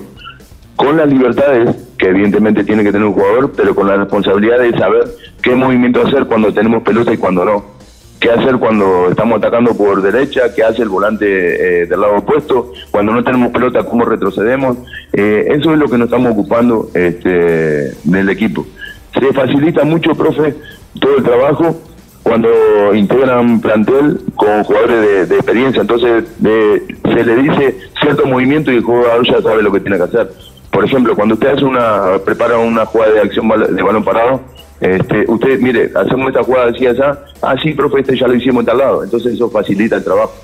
[0.77, 5.05] con las libertades evidentemente tiene que tener un jugador, pero con la responsabilidad de saber
[5.43, 7.77] qué movimiento hacer cuando tenemos pelota y cuando no.
[8.21, 10.55] ¿Qué hacer cuando estamos atacando por derecha?
[10.55, 12.73] ¿Qué hace el volante eh, del lado opuesto?
[12.91, 14.79] Cuando no tenemos pelota, ¿cómo retrocedemos?
[15.13, 18.67] Eh, eso es lo que nos estamos ocupando este, del equipo.
[19.13, 20.55] Se facilita mucho, profe,
[20.99, 21.77] todo el trabajo
[22.23, 22.49] cuando
[22.93, 25.83] integran plantel con jugadores de, experiencia.
[25.83, 30.03] Entonces se le dice cierto movimiento y el jugador ya sabe lo que tiene que
[30.03, 30.31] hacer.
[30.77, 34.43] Por ejemplo, cuando usted hace una, prepara una jugada de acción de balón parado,
[34.79, 38.61] este, usted, mire, hacemos esta jugada así, allá, ah, sí, profe, este ya lo hicimos
[38.61, 40.35] en tal lado, entonces eso facilita el trabajo.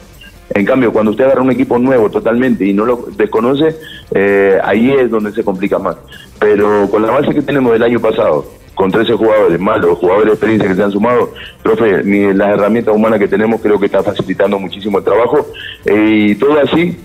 [0.54, 3.76] En cambio, cuando usted agarra un equipo nuevo totalmente y no lo desconoce,
[4.14, 5.96] eh, ahí es donde se complica más.
[6.40, 10.28] Pero con la base que tenemos del año pasado, con 13 jugadores más, los jugadores
[10.28, 11.30] de experiencia que se han sumado,
[11.62, 15.46] profe, las herramientas humanas que tenemos creo que está facilitando muchísimo el trabajo.
[15.84, 16.96] Eh, y todo así,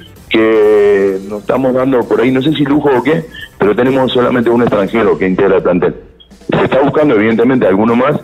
[1.30, 3.26] nos estamos dando por ahí, no sé si lujo o qué,
[3.58, 5.96] pero tenemos solamente un extranjero que integra el plantel.
[6.50, 8.20] Se está buscando evidentemente alguno más,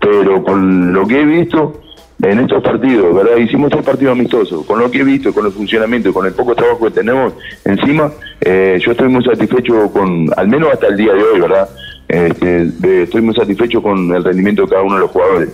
[0.00, 1.80] pero con lo que he visto
[2.22, 3.36] en estos partidos, ¿verdad?
[3.36, 6.54] Hicimos tres partidos amistosos, con lo que he visto, con el funcionamiento, con el poco
[6.54, 11.12] trabajo que tenemos encima, eh, yo estoy muy satisfecho con, al menos hasta el día
[11.12, 11.68] de hoy, ¿verdad?
[12.08, 15.50] Este, estoy muy satisfecho con el rendimiento de cada uno de los jugadores.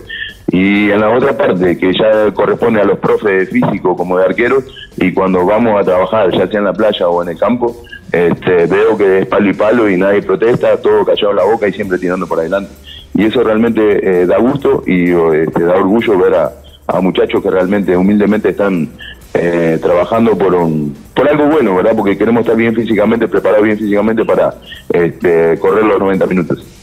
[0.55, 4.23] Y en la otra parte, que ya corresponde a los profes de físico como de
[4.23, 4.63] arqueros,
[4.95, 7.75] y cuando vamos a trabajar, ya sea en la playa o en el campo,
[8.09, 11.67] este, veo que es palo y palo y nadie protesta, todo callado en la boca
[11.67, 12.71] y siempre tirando por adelante.
[13.15, 13.81] Y eso realmente
[14.21, 18.87] eh, da gusto y este, da orgullo ver a, muchachos que realmente, humildemente, están
[19.33, 21.97] eh, trabajando por un, por algo bueno, ¿verdad?
[21.97, 24.53] Porque queremos estar bien físicamente, preparados bien físicamente para
[24.93, 26.74] este, correr los 90 minutos.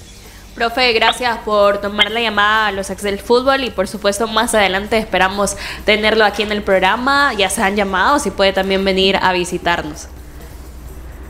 [0.62, 4.55] Profe, gracias por tomar la llamada a los ex del fútbol y por supuesto más
[4.55, 7.33] adelante esperamos tenerlo aquí en el programa.
[7.37, 10.07] Ya se han llamado, si puede también venir a visitarnos.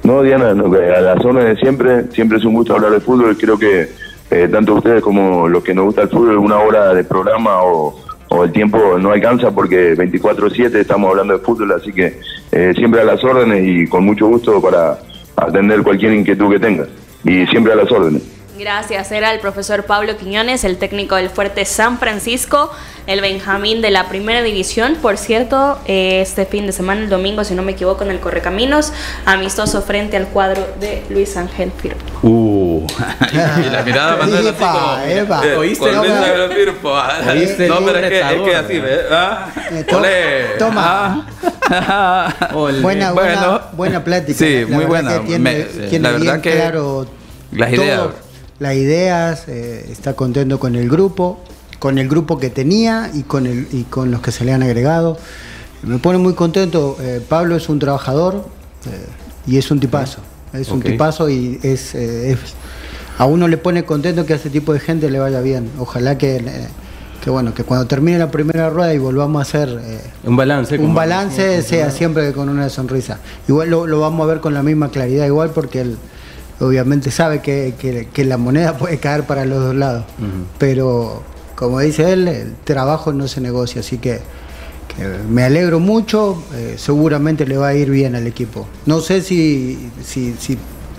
[0.02, 3.34] No, Diana, no, a las zonas de siempre, siempre es un gusto hablar de fútbol.
[3.38, 3.88] Creo que
[4.30, 7.98] eh, tanto ustedes como los que nos gusta el fútbol, una hora de programa o,
[8.28, 13.00] o el tiempo no alcanza porque 24/7 estamos hablando de fútbol, así que eh, siempre
[13.00, 14.98] a las órdenes y con mucho gusto para
[15.36, 16.88] atender cualquier inquietud que tengas.
[17.24, 18.41] Y siempre a las órdenes.
[18.58, 19.10] Gracias.
[19.10, 22.70] Era el profesor Pablo Quiñones, el técnico del Fuerte San Francisco,
[23.06, 24.96] el Benjamín de la Primera División.
[25.00, 28.20] Por cierto, eh, este fin de semana, el domingo, si no me equivoco, en el
[28.20, 28.92] Correcaminos,
[29.24, 32.04] amistoso frente al cuadro de Luis Ángel Firpo.
[32.22, 32.86] Uh,
[33.32, 35.46] y la mirada Manuel así como, epa.
[35.46, 36.16] eh, ¿Oíste, con Luis no?
[36.16, 39.00] Ángel Firpo, ah, ¿Oíste No, el pero es que, es que así, ¿ves?
[39.10, 40.44] Ah, Eh, to- olé.
[40.58, 41.26] toma.
[41.70, 42.34] Ah.
[42.54, 42.80] Ole.
[42.80, 43.40] Buena, Bueno.
[43.40, 44.38] buena, buena plática.
[44.38, 45.14] Sí, La muy buena.
[45.14, 47.06] que tiene, Me- tiene la verdad bien que claro
[47.52, 48.00] las todo, ideas.
[48.62, 51.40] Las ideas, eh, está contento con el grupo,
[51.78, 54.62] con el grupo que tenía y con, el, y con los que se le han
[54.62, 55.18] agregado.
[55.82, 56.96] Me pone muy contento.
[57.00, 58.46] eh, Pablo es un trabajador
[58.86, 59.06] eh,
[59.46, 60.20] y es un tipazo.
[60.52, 62.38] Es un tipazo y es, eh, es-
[63.18, 65.68] a uno le pone contento que a ese tipo de gente le vaya bien.
[65.78, 66.42] Ojalá que,
[67.22, 70.78] que bueno, que cuando termine la primera rueda y volvamos a hacer eh, Un balance.
[70.78, 73.18] un balance sea siempre con una sonrisa.
[73.48, 75.96] Igual lo, lo vamos a ver con la misma claridad, igual porque él
[76.62, 80.04] obviamente sabe que, que- que la moneda puede caer para los dos lados.
[80.58, 81.22] Pero
[81.54, 84.20] como dice él, el trabajo no se negocia, así que,
[84.96, 88.66] que me alegro mucho, eh, seguramente le va a ir bien al equipo.
[88.86, 89.90] No sé si...
[90.04, 90.58] si, si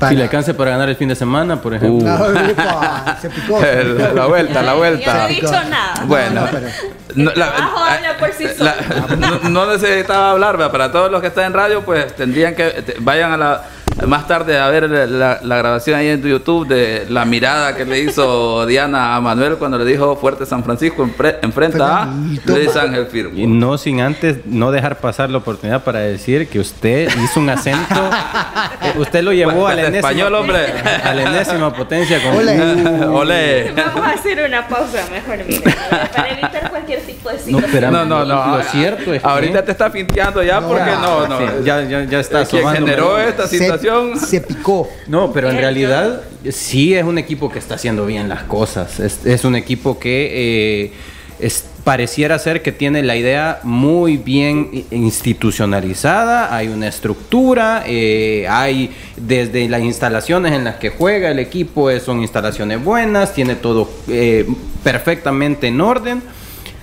[0.10, 2.08] Si le alcance para ganar el fin de semana, por ejemplo.
[2.18, 3.60] No, epa, se picó.
[3.62, 4.14] se El- picó.
[4.14, 5.30] la vuelta, la Yo no vuelta.
[5.30, 5.94] he dicho nada.
[6.08, 6.68] Bueno, No, pero-
[7.16, 8.76] no, la- habla por sí la-
[9.18, 10.72] no, no necesitaba hablar, ¿verdad?
[10.72, 13.64] para todos los que están en radio, pues tendrían que te- vayan a la
[14.08, 17.86] más tarde a ver la, la grabación ahí en tu YouTube de la mirada que
[17.86, 22.06] le hizo Diana a Manuel cuando le dijo Fuerte San Francisco enfre- enfrenta a.
[22.46, 23.38] Luis Ángel Firmo.
[23.40, 27.50] Y no sin antes no dejar pasar la oportunidad para decir que usted hizo un
[27.50, 27.96] acento.
[28.82, 30.66] eh, usted lo llevó a la pues, enésima, español, hombre.
[31.04, 32.20] a la enésima potencia.
[32.22, 33.06] Con, Ole.
[33.08, 33.72] Olé.
[33.76, 37.92] Vamos a hacer una pausa mejor, mire, para evitar cualquier tipo de No, situación.
[37.94, 38.58] No, no, no.
[38.58, 41.38] Lo cierto es que- Ahorita te está finteando ya No, porque no, no.
[41.38, 44.20] Sí, ya, ya, ya está Quien generó esta Se- situación.
[44.30, 44.90] se picó.
[45.08, 49.00] No, pero en realidad sí es un equipo que está haciendo bien las cosas.
[49.00, 50.92] Es, es un equipo que eh,
[51.40, 56.56] es- pareciera ser que tiene la idea muy bien institucionalizada.
[56.56, 62.00] Hay una estructura, eh, hay desde las instalaciones en las que juega el equipo, eh,
[62.00, 64.48] son instalaciones buenas, tiene todo eh,
[64.84, 66.22] perfectamente en orden.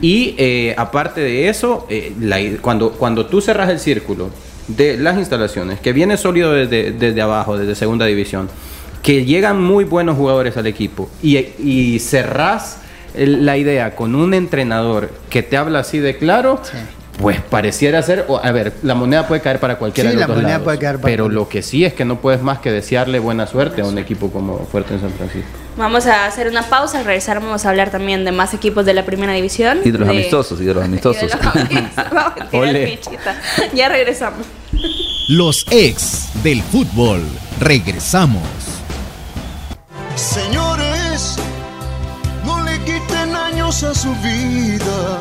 [0.03, 4.31] Y eh, aparte de eso, eh, la cuando, cuando tú cerras el círculo
[4.69, 8.49] de las instalaciones, que viene sólido desde, desde abajo, desde segunda división,
[9.03, 12.81] que llegan muy buenos jugadores al equipo y, y cerrás
[13.15, 16.61] la idea con un entrenador que te habla así de claro.
[17.21, 20.35] Pues pareciera ser, a ver, la moneda puede caer para cualquiera Sí, de los la
[20.35, 22.59] dos moneda lados, puede caer para pero lo que sí es que no puedes más
[22.61, 25.49] que desearle buena suerte a un equipo como Fuerte en San Francisco.
[25.77, 28.95] Vamos a hacer una pausa, al regresar vamos a hablar también de más equipos de
[28.95, 29.81] la primera división.
[29.85, 31.23] Y de los amistosos, y de los y de amistosos.
[31.23, 31.95] los amistosos.
[32.13, 32.87] Vamos a tirar Ole.
[32.99, 33.41] fichita.
[33.75, 34.47] Ya regresamos.
[35.29, 37.23] Los ex del fútbol.
[37.61, 38.43] Regresamos.
[40.17, 41.37] Señores,
[42.45, 45.21] no le quiten años a su vida,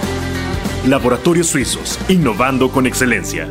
[0.85, 3.47] Laboratorios Suizos, innovando con excelencia.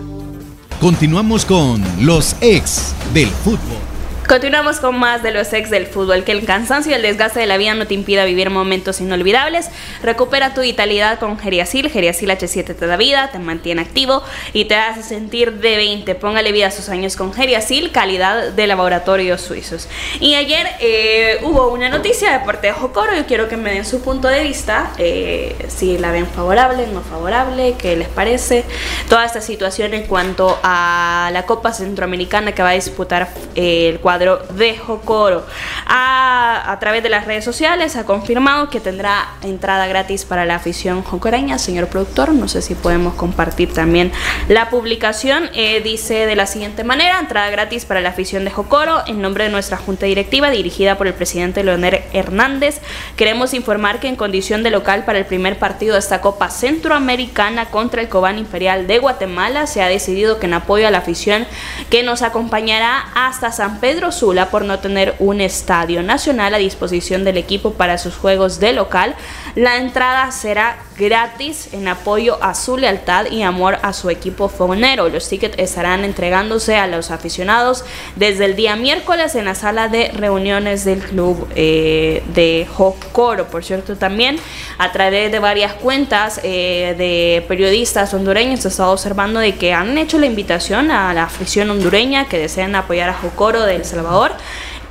[0.81, 3.90] Continuamos con los ex del fútbol.
[4.31, 6.23] Continuamos con más de los ex del fútbol.
[6.23, 9.69] Que el cansancio y el desgaste de la vida no te impida vivir momentos inolvidables.
[10.05, 11.91] Recupera tu vitalidad con Geriasil.
[11.91, 16.15] Geriasil H7 te da vida, te mantiene activo y te hace sentir de 20.
[16.15, 19.89] Póngale vida a sus años con Geriasil, calidad de laboratorios suizos.
[20.21, 23.17] Y ayer eh, hubo una noticia de parte de Jocoro.
[23.17, 24.93] Yo quiero que me den su punto de vista.
[24.99, 28.65] eh, si la ven favorable, no favorable, qué les parece.
[29.09, 33.99] Toda esta situación en cuanto a la Copa Centroamericana que va a disputar eh, el
[33.99, 35.47] cuadro cuadro de Jocoro.
[35.87, 41.03] A, través de las redes sociales ha confirmado que tendrá entrada gratis para la afición
[41.03, 41.59] jocoreña.
[41.59, 44.13] Señor productor, no sé si podemos compartir también
[44.49, 45.51] la publicación.
[45.55, 49.45] Eh, dice de la siguiente manera, entrada gratis para la afición de Jocoro en nombre
[49.45, 52.81] de nuestra junta directiva dirigida por el presidente Leonel Hernández.
[53.17, 57.67] Queremos informar que en condición de local para el primer partido de esta Copa Centroamericana
[57.67, 61.47] contra el Cobán Imperial de Guatemala se ha decidido que en apoyo a la afición
[61.91, 67.25] que nos acompañará hasta San Pedro Sula por no tener un estadio nacional a disposición
[67.25, 69.15] del equipo para sus juegos de local,
[69.55, 75.09] la entrada será gratis en apoyo a su lealtad y amor a su equipo fonero.
[75.09, 77.85] Los tickets estarán entregándose a los aficionados
[78.17, 83.47] desde el día miércoles en la sala de reuniones del club eh, de Jocoro.
[83.47, 84.39] Por cierto, también
[84.79, 89.97] a través de varias cuentas eh, de periodistas hondureños se está observando de que han
[89.97, 94.33] hecho la invitación a la afición hondureña que desean apoyar a Jocoro de El Salvador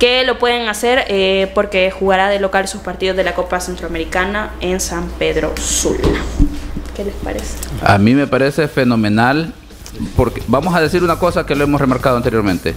[0.00, 4.52] que lo pueden hacer eh, porque jugará de local sus partidos de la Copa Centroamericana
[4.60, 6.08] en San Pedro Sula.
[6.96, 7.58] ¿Qué les parece?
[7.82, 9.52] A mí me parece fenomenal,
[10.16, 12.74] porque vamos a decir una cosa que lo hemos remarcado anteriormente.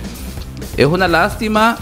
[0.76, 1.78] Es una lástima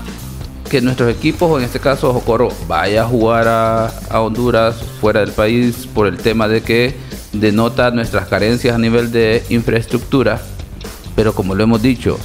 [0.70, 5.88] que nuestros equipos, en este caso Jocoro, vaya a jugar a Honduras fuera del país
[5.92, 6.96] por el tema de que
[7.34, 10.40] denota nuestras carencias a nivel de infraestructura,
[11.16, 12.20] pero como lo hemos dicho,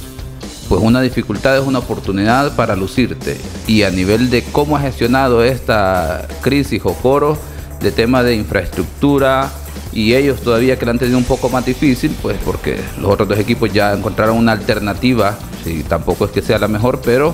[0.69, 3.37] pues una dificultad es una oportunidad para lucirte.
[3.67, 7.37] Y a nivel de cómo ha gestionado esta crisis Jocoro,
[7.81, 9.51] de tema de infraestructura,
[9.93, 13.29] y ellos todavía que la han tenido un poco más difícil, pues porque los otros
[13.29, 17.33] dos equipos ya encontraron una alternativa, si tampoco es que sea la mejor, pero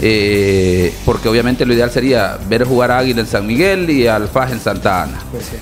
[0.00, 4.28] eh, porque obviamente lo ideal sería ver jugar a Águila en San Miguel y al
[4.28, 5.18] Faj en Santa Ana.
[5.30, 5.56] Pues sí.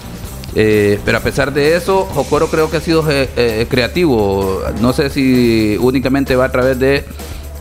[0.58, 4.62] Eh, pero a pesar de eso, Jocoro creo que ha sido eh, eh, creativo.
[4.80, 7.04] No sé si únicamente va a través de,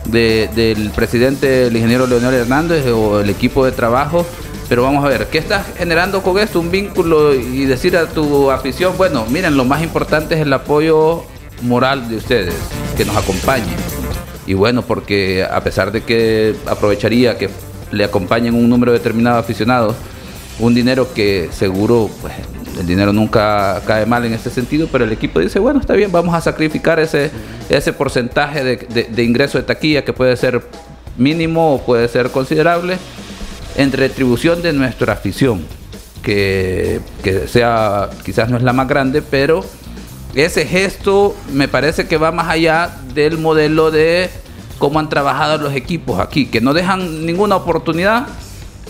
[0.06, 4.24] de- del presidente, el ingeniero Leonel Hernández o el equipo de trabajo.
[4.70, 6.58] Pero vamos a ver, ¿qué estás generando con esto?
[6.58, 11.22] Un vínculo y decir a tu afición, bueno, miren, lo más importante es el apoyo
[11.62, 12.54] moral de ustedes,
[12.96, 13.76] que nos acompañen.
[14.46, 17.50] Y bueno, porque a pesar de que aprovecharía que
[17.92, 19.94] le acompañen un número determinado de aficionados,
[20.58, 22.32] un dinero que seguro, pues
[22.78, 26.12] el dinero nunca cae mal en este sentido, pero el equipo dice, bueno, está bien,
[26.12, 27.30] vamos a sacrificar ese,
[27.68, 30.62] ese porcentaje de, de- de ingreso de taquilla que puede ser
[31.16, 32.98] mínimo o puede ser considerable
[33.76, 35.64] en retribución de nuestra afición,
[36.22, 39.64] que, que sea, quizás no es la más grande, pero
[40.34, 44.28] ese gesto me parece que va más allá del modelo de
[44.78, 48.26] cómo han trabajado los equipos aquí, que no dejan ninguna oportunidad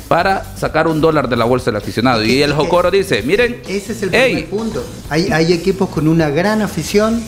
[0.08, 2.24] para sacar un dólar de la bolsa del aficionado.
[2.24, 4.32] Y el Jocoro dice, miren, Ese es el Ey.
[4.34, 4.84] primer punto.
[5.10, 7.20] Hay, hay equipos con una gran afición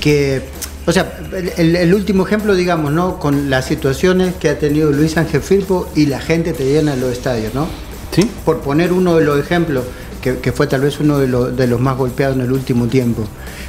[0.00, 0.42] que,
[0.86, 1.18] o sea,
[1.56, 3.18] el, último ejemplo, digamos, ¿no?
[3.18, 7.12] Con las situaciones que ha tenido Luis Ángel Firpo y la gente te llena los
[7.12, 7.66] estadios, ¿no?
[8.10, 8.28] Sí.
[8.44, 9.84] Por poner uno de los ejemplos,
[10.20, 12.86] que, que fue tal vez uno de, los- de los más golpeados en el último
[12.86, 13.22] tiempo.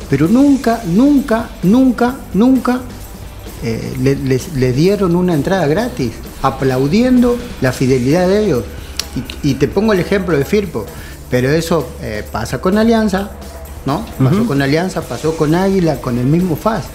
[0.10, 2.82] Pero nunca, nunca, nunca, nunca
[3.64, 6.12] eh, le, les- le dieron una entrada gratis,
[6.48, 8.64] aplaudiendo la fidelidad de ellos.
[9.44, 10.86] Y, y te pongo el ejemplo de Firpo,
[11.30, 13.32] pero eso eh, pasa con Alianza,
[13.86, 14.06] ¿no?
[14.22, 16.86] Pasó con Alianza, pasó con Águila, con el mismo FAS,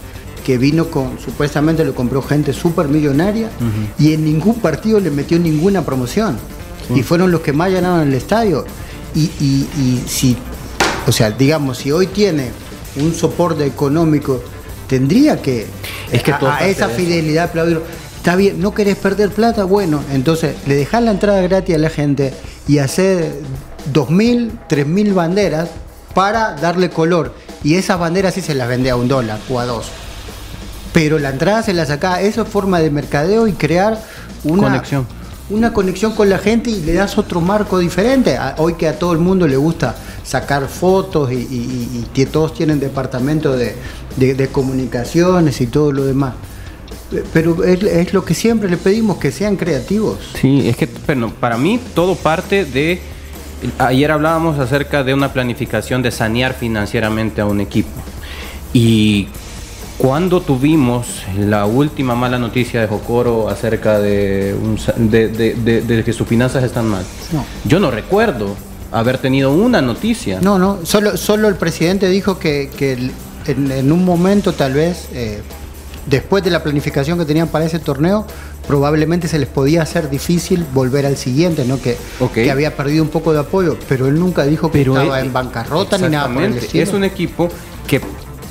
[0.45, 3.49] que vino con, supuestamente lo compró gente súper millonaria
[3.99, 6.37] y en ningún partido le metió ninguna promoción.
[6.95, 8.65] Y fueron los que más llenaron el estadio.
[9.15, 10.37] Y, y- y si,
[11.07, 12.51] o sea, digamos, si hoy tiene
[12.97, 14.43] un soporte económico,
[14.89, 15.67] tendría que,
[16.11, 17.81] Es que a, esa fidelidad aplaudir.
[18.21, 21.89] Está bien, no querés perder plata, bueno, entonces le dejás la entrada gratis a la
[21.89, 22.35] gente
[22.69, 23.33] y hacer
[23.95, 25.71] 2.000, 3.000 banderas
[26.15, 27.35] para darle color.
[27.65, 29.87] Y esas banderas sí se las vende a un dólar o a dos.
[30.93, 33.99] Pero la entrada se la saca, eso es forma de mercadeo y crear
[34.45, 35.07] una Conexión.
[35.49, 38.39] Una conexión con la gente y le das otro marco diferente.
[38.59, 42.27] Hoy que a todo el mundo le gusta sacar fotos y, y- y- y que
[42.27, 43.75] todos tienen departamento de,
[44.17, 46.35] de- de comunicaciones y todo lo demás.
[47.33, 50.19] Pero es, es lo que siempre le pedimos, que sean creativos.
[50.41, 53.01] Sí, es que bueno, para mí todo parte de...
[53.79, 57.91] Ayer hablábamos acerca de una planificación de sanear financieramente a un equipo.
[58.73, 59.29] Y
[59.99, 61.07] cuando tuvimos
[61.39, 64.79] la última mala noticia de Jocoro acerca de, un
[65.11, 67.45] de, de- de- de que sus finanzas están mal, No.
[67.65, 68.55] yo no recuerdo
[68.93, 70.41] haber tenido una noticia.
[70.41, 73.13] No, no, solo, solo el presidente dijo que, que el-
[73.47, 75.43] en, en un momento tal vez, eh,
[76.11, 78.27] después de la planificación que tenían para ese torneo,
[78.67, 81.79] probablemente se les podía hacer difícil volver al siguiente, ¿no?
[81.81, 81.97] Que,
[82.51, 85.33] había perdido un poco de apoyo, pero él nunca dijo que Pero estaba es- en
[85.33, 86.67] bancarrota ni nada por el Exactamente.
[86.67, 86.83] estilo.
[86.85, 87.49] Es un equipo
[87.87, 88.01] que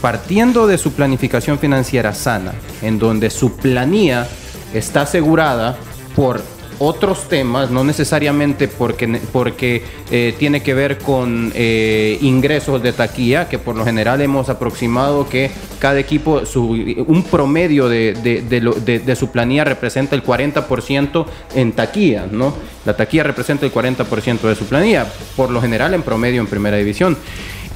[0.01, 4.27] partiendo de su planificación financiera sana, en donde su planilla
[4.73, 5.77] está asegurada
[6.15, 6.41] por
[6.79, 13.47] otros temas, no necesariamente porque, porque eh, tiene que ver con eh, ingresos de taquilla,
[13.49, 16.69] que por lo general hemos aproximado que cada equipo, su,
[17.07, 21.25] un promedio de, de, su planilla representa el 40%
[21.55, 22.53] en taquilla, ¿no?
[22.85, 25.05] La taquilla representa el 40% de su planilla,
[25.35, 27.17] por lo general en promedio en primera división.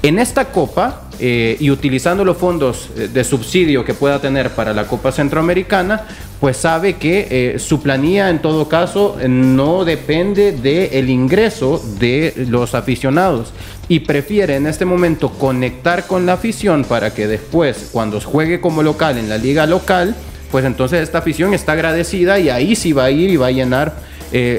[0.05, 4.73] En esta copa, eh, y utilizando los fondos eh, de subsidio que pueda tener para
[4.73, 6.01] la Copa Centroamericana,
[6.41, 12.75] pues sabe que eh, su planilla en todo caso no depende del ingreso de los
[12.75, 13.53] aficionados
[13.87, 18.83] y prefiere en este momento conectar con la afición para que después, cuando juegue como
[18.83, 20.17] local en la liga local,
[20.51, 23.51] pues entonces esta afición está agradecida y ahí sí va a ir y va a
[23.51, 23.93] llenar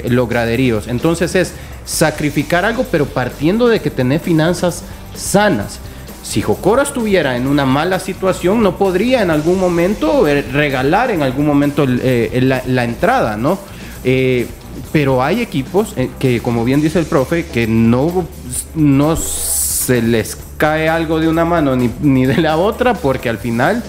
[0.09, 0.86] los graderíos.
[0.86, 1.53] Entonces es
[1.84, 4.84] sacrificar algo, pero partiendo de que tener finanzas
[5.15, 5.81] sanas.
[6.23, 11.23] Si Jocoro estuviera en una mala situación, no podría en algún momento eh, regalar en
[11.23, 13.59] algún momento eh, la, entrada, ¿no?
[14.05, 14.47] Eh,
[14.91, 18.27] pero hay equipos que, como bien dice el profe, que no,
[18.75, 23.39] no se les cae algo de una mano ni, ni de la otra, porque al
[23.39, 23.83] final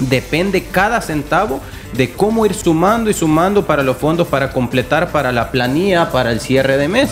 [0.00, 1.60] depende cada centavo
[1.92, 6.30] de cómo ir sumando y sumando para los fondos para completar para la planilla, para
[6.30, 7.10] el cierre de mes.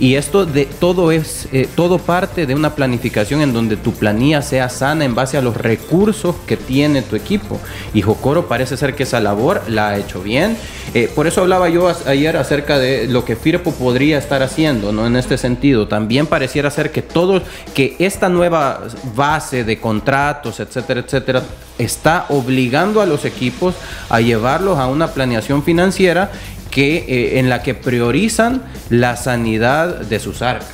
[0.00, 4.40] Y esto de todo es eh, todo parte de una planificación en donde tu planilla
[4.40, 7.60] sea sana en base a los recursos que tiene tu equipo.
[7.92, 10.56] Y Jocoro parece ser que esa labor la ha hecho bien.
[10.94, 15.06] Eh, por eso hablaba yo ayer acerca de lo que Firpo podría estar haciendo, ¿no?
[15.06, 17.42] En este sentido, también pareciera ser que todo,
[17.74, 18.80] que esta nueva
[19.14, 21.42] base de contratos, etcétera, etcétera,
[21.78, 23.74] está obligando a los equipos
[24.08, 26.30] a llevarlos a una planeación financiera
[26.70, 30.68] que, eh, en la que priorizan la sanidad de sus arcas.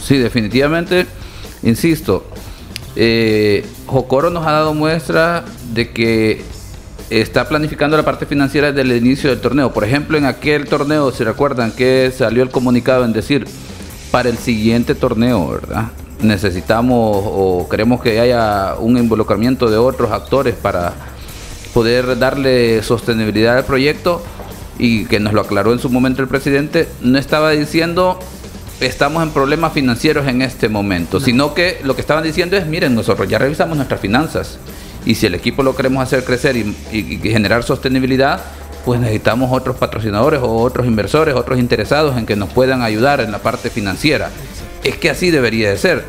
[0.00, 1.06] Sí, definitivamente,
[1.62, 2.26] insisto,
[2.94, 6.42] eh, Jocoro nos ha dado muestra de que
[7.10, 9.72] está planificando la parte financiera desde el inicio del torneo.
[9.72, 13.46] Por ejemplo, en aquel torneo, si recuerdan que salió el comunicado en decir,
[14.10, 15.86] para el siguiente torneo, ¿verdad?
[16.20, 20.94] Necesitamos o queremos que haya un involucramiento de otros actores para
[21.74, 24.22] poder darle sostenibilidad al proyecto
[24.78, 28.18] y que nos lo aclaró en su momento el presidente, no estaba diciendo
[28.80, 32.94] estamos en problemas financieros en este momento, sino que lo que estaban diciendo es, miren,
[32.94, 34.58] nosotros ya revisamos nuestras finanzas
[35.06, 38.42] y si el equipo lo queremos hacer crecer y, generar sostenibilidad,
[38.84, 43.32] pues necesitamos otros patrocinadores o otros inversores, otros interesados en que nos puedan ayudar en
[43.32, 44.30] la parte financiera.
[44.84, 46.04] Es que así debería de ser.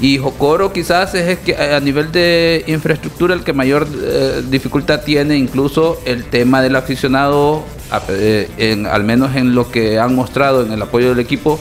[0.00, 5.36] Y Jocoro quizás es que a nivel de infraestructura el que mayor eh, dificultad tiene,
[5.36, 7.64] incluso el tema del aficionado
[8.08, 11.58] eh, al menos en lo que han mostrado en el apoyo del equipo,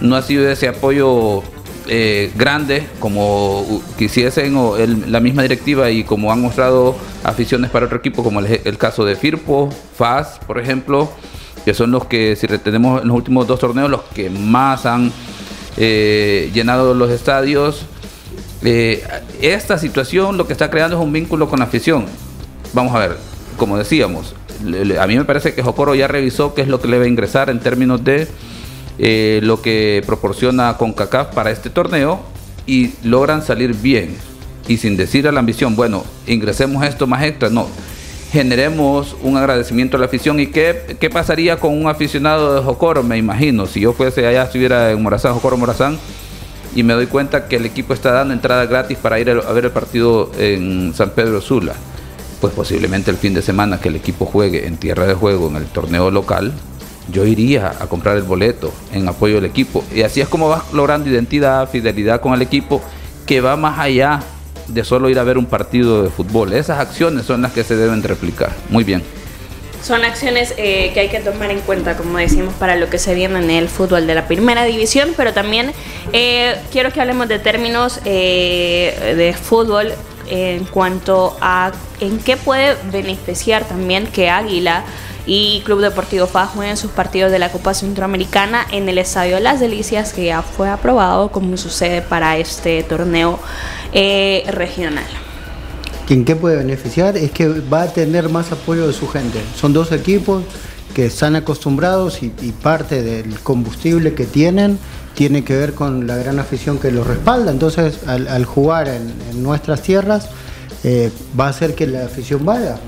[0.00, 1.42] no ha sido ese apoyo
[1.88, 7.98] eh, grande como quisiesen o la misma directiva y como han mostrado aficiones para otro
[7.98, 11.10] equipo, como el, caso de Firpo, FAS, por ejemplo,
[11.64, 15.12] que son los que, si retenemos en los últimos dos torneos, los que más han
[15.76, 17.86] eh, llenado los estadios.
[18.62, 22.06] esta situación lo que está creando es un vínculo con la afición.
[22.72, 23.16] Vamos a ver,
[23.56, 24.34] como decíamos,
[24.98, 27.08] a mí me parece que Jocoro ya revisó qué es lo que le va a
[27.08, 28.28] ingresar en términos de
[28.98, 32.20] eh, lo que proporciona CONCACAF para este torneo
[32.66, 34.16] y logran salir bien.
[34.68, 37.66] Y sin decir a la ambición, bueno, ingresemos esto más extra, no,
[38.30, 40.38] generemos un agradecimiento a la afición.
[40.38, 44.44] Y qué, qué pasaría con un aficionado de Jocoro, me imagino, si yo fuese allá,
[44.44, 45.98] estuviera en Morazán, Jocoro Morazán,
[46.74, 49.64] y me doy cuenta que el equipo está dando entrada gratis para ir a ver
[49.64, 51.74] el partido en San Pedro Sula
[52.40, 55.56] pues posiblemente el fin de semana que el equipo juegue en tierra de juego en
[55.56, 56.52] el torneo local,
[57.10, 59.84] yo iría a comprar el boleto en apoyo del equipo.
[59.94, 62.80] Y así es como vas logrando identidad, fidelidad con el equipo,
[63.26, 64.20] que va más allá
[64.68, 66.52] de solo ir a ver un partido de fútbol.
[66.52, 68.50] Esas acciones son las que se deben replicar.
[68.68, 69.02] Muy bien.
[69.82, 73.14] Son acciones eh, que hay que tomar en cuenta, como decimos, para lo que se
[73.14, 75.72] viene en el fútbol de la primera división, pero también
[76.12, 79.92] eh, quiero que hablemos de términos eh, de fútbol
[80.30, 84.84] en cuanto a en qué puede beneficiar también que Águila
[85.26, 89.60] y Club Deportivo FA jueguen sus partidos de la Copa Centroamericana en el Estadio Las
[89.60, 93.38] Delicias, que ya fue aprobado, como sucede para este torneo
[93.92, 95.04] eh, regional.
[96.08, 97.16] ¿En qué puede beneficiar?
[97.16, 99.40] Es que va a tener más apoyo de su gente.
[99.54, 100.42] Son dos equipos
[100.94, 102.30] que están acostumbrados y,
[102.62, 104.78] parte del combustible que tienen
[105.20, 107.50] tiene que ver con la gran afición que los respalda.
[107.50, 110.30] Entonces, al, jugar en, nuestras tierras,
[110.82, 112.78] eh, va a hacer que la afición vaya.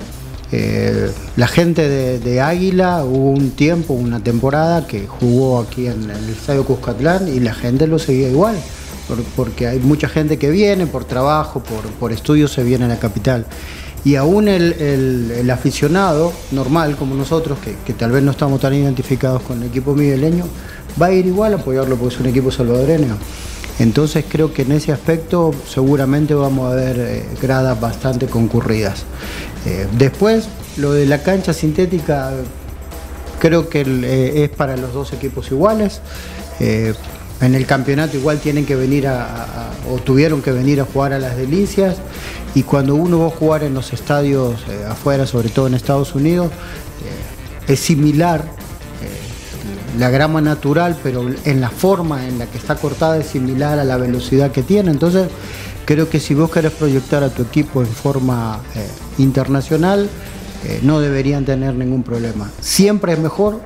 [0.50, 6.30] Eh, la gente de, Águila hubo un tiempo, una temporada que jugó aquí en, el
[6.30, 8.56] Estadio Cuscatlán y la gente lo seguía igual,
[9.36, 12.98] porque hay mucha gente que viene por trabajo, por, por estudios, se viene a la
[12.98, 13.44] capital.
[14.06, 18.58] Y aún el, el- el aficionado normal, como nosotros, que, que tal vez no estamos
[18.58, 20.46] tan identificados con el equipo migueleño,
[21.00, 23.16] va a ir igual a apoyarlo porque es un equipo salvadoreño.
[23.78, 29.04] Entonces creo que en ese aspecto seguramente vamos a ver eh, gradas bastante concurridas.
[29.66, 32.32] Eh, después, lo de la cancha sintética,
[33.40, 36.00] creo que eh, es para los dos equipos iguales.
[36.60, 41.18] En el campeonato igual tienen que venir a, o tuvieron que venir a jugar a
[41.18, 41.96] las delicias
[42.54, 46.52] y cuando uno va a jugar en los estadios afuera, sobre todo en Estados Unidos,
[47.66, 48.44] es similar
[50.02, 53.84] la grama natural, pero en la forma en la que está cortada es similar a
[53.84, 54.90] la velocidad que tiene.
[54.90, 55.28] Entonces,
[55.84, 58.84] creo que si vos querés proyectar a tu equipo en forma eh,
[59.18, 60.08] internacional,
[60.64, 62.50] eh, no deberían tener ningún problema.
[62.60, 63.60] Siempre es mejor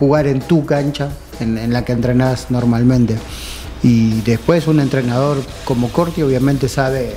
[0.00, 3.16] jugar en tu cancha, en, en la que entrenás normalmente.
[3.84, 7.14] Y después un entrenador como Corti obviamente sabe,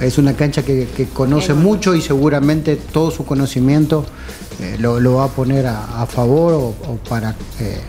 [0.00, 4.04] es una cancha que, que conoce mucho y seguramente todo su conocimiento
[4.60, 7.80] eh, lo, lo va a poner a, a favor o, o para eh,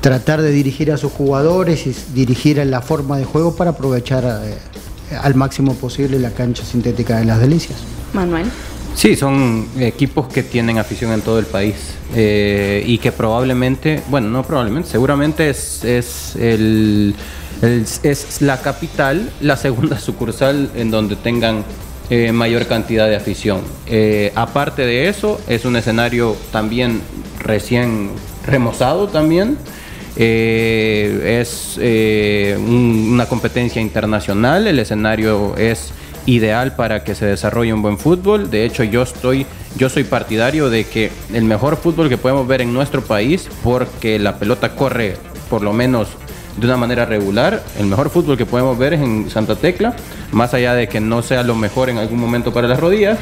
[0.00, 4.24] tratar de dirigir a sus jugadores y dirigir en la forma de juego para aprovechar
[4.44, 4.56] eh,
[5.20, 7.78] al máximo posible la cancha sintética de las delicias.
[8.12, 8.46] Manuel.
[8.94, 11.74] Sí, son equipos que tienen afición en todo el país
[12.16, 17.14] eh, y que probablemente, bueno, no probablemente, seguramente es, es, el,
[18.02, 21.64] es la capital, la segunda sucursal en donde tengan
[22.10, 23.60] eh, mayor cantidad de afición.
[23.86, 27.00] Eh, aparte de eso, es un escenario también
[27.38, 28.10] recién
[28.46, 29.58] remozado también.
[30.16, 35.92] Es un- una competencia internacional, el escenario es
[36.28, 38.50] ideal para que se desarrolle un buen fútbol.
[38.50, 42.60] De hecho, yo estoy, yo soy partidario de que el mejor fútbol que podemos ver
[42.60, 45.16] en nuestro país, porque la pelota corre
[45.48, 46.08] por lo menos
[46.58, 49.94] de una manera regular, el mejor fútbol que podemos ver es en Santa Tecla,
[50.32, 53.18] más allá de que no sea lo mejor en algún momento para las rodillas,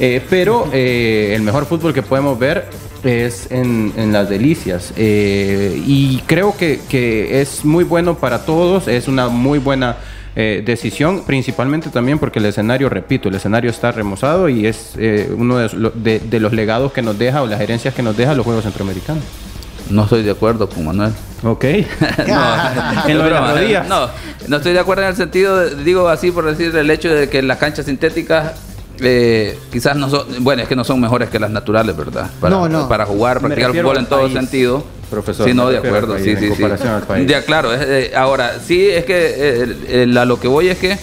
[0.00, 2.64] eh, pero eh, el mejor fútbol que podemos ver
[3.04, 4.94] es en, las delicias.
[4.96, 9.96] Eh, y creo que es muy bueno para todos, es una muy buena
[10.36, 15.32] eh, decisión, principalmente también porque el escenario, repito, el escenario está remozado y es eh,
[15.36, 18.16] uno de, lo- de- de los legados que nos deja o las herencias que nos
[18.16, 19.24] deja los Juegos Centroamericanos.
[19.88, 21.12] No estoy de acuerdo con Manuel.
[21.42, 21.64] Ok.
[22.28, 23.54] no, En broma,
[23.88, 24.10] no,
[24.48, 27.28] no estoy de acuerdo en el sentido, de- digo así por decir el hecho de
[27.28, 28.52] que las canchas sintéticas
[29.00, 32.30] eh, quizás no son, bueno, es que no son mejores que las naturales, ¿verdad?
[32.40, 32.88] Para, No, no.
[32.88, 34.84] para jugar, practicar fútbol en todo país, sentido.
[35.10, 36.50] profesor, Sí, no, de acuerdo, país, sí, en sí, sí.
[36.50, 37.26] comparación al país.
[37.28, 39.34] Ya, claro, es, eh, ahora, sí, es que
[39.88, 40.98] eh, a lo que voy es que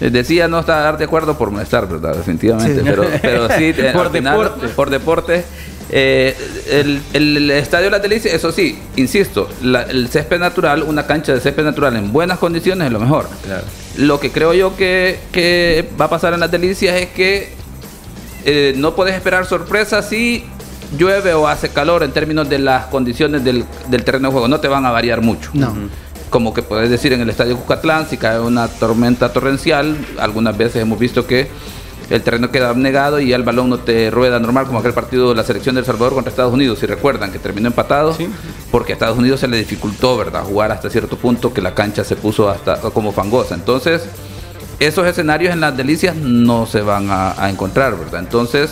[0.00, 2.14] eh, decía no estar de acuerdo por molestar, ¿verdad?
[2.16, 2.82] Definitivamente, Sí.
[2.84, 4.68] pero, pero sí, eh, Por al final, deporte.
[4.68, 5.44] por deporte.
[5.92, 6.36] Eh,
[6.70, 11.32] el, el Estadio de las Delicias, eso sí, insisto, la- el césped natural, una cancha
[11.34, 13.28] de césped natural en buenas condiciones es lo mejor.
[13.44, 13.64] Claro.
[13.96, 17.52] Lo que creo yo que, que va a pasar en las Delicias es que
[18.44, 20.44] eh, no puedes esperar sorpresas si
[20.96, 24.48] llueve o hace calor en términos de las condiciones del, del terreno de juego.
[24.48, 25.50] No te van a variar mucho.
[25.54, 25.74] No.
[26.30, 30.82] Como que puedes decir en el estadio Cucatlán, si cae una tormenta torrencial, algunas veces
[30.82, 31.48] hemos visto que
[32.10, 35.36] el terreno queda abnegado y el balón no te rueda normal, como aquel partido de
[35.36, 36.80] la selección de El Salvador contra Estados Unidos.
[36.80, 38.28] Si recuerdan que terminó empatado, Sí.
[38.70, 42.02] porque a Estados Unidos se le dificultó, ¿verdad?, jugar hasta cierto punto que la cancha
[42.04, 43.54] se puso hasta como fangosa.
[43.54, 44.02] Entonces,
[44.80, 48.20] esos escenarios en las delicias no se van a, a encontrar, ¿verdad?
[48.20, 48.70] Entonces,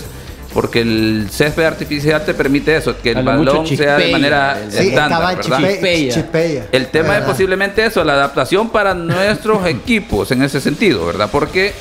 [0.55, 4.73] porque el césped artificial te permite eso, que A el balón sea de manera el-
[4.73, 5.45] Sí, estándar, estaba ¿verdad?
[5.61, 6.15] chispe- Chispea.
[6.15, 6.67] chispea.
[6.73, 11.29] El tema es posiblemente eso, la adaptación para nuestros equipos en ese sentido, ¿verdad?
[11.31, 11.73] Porque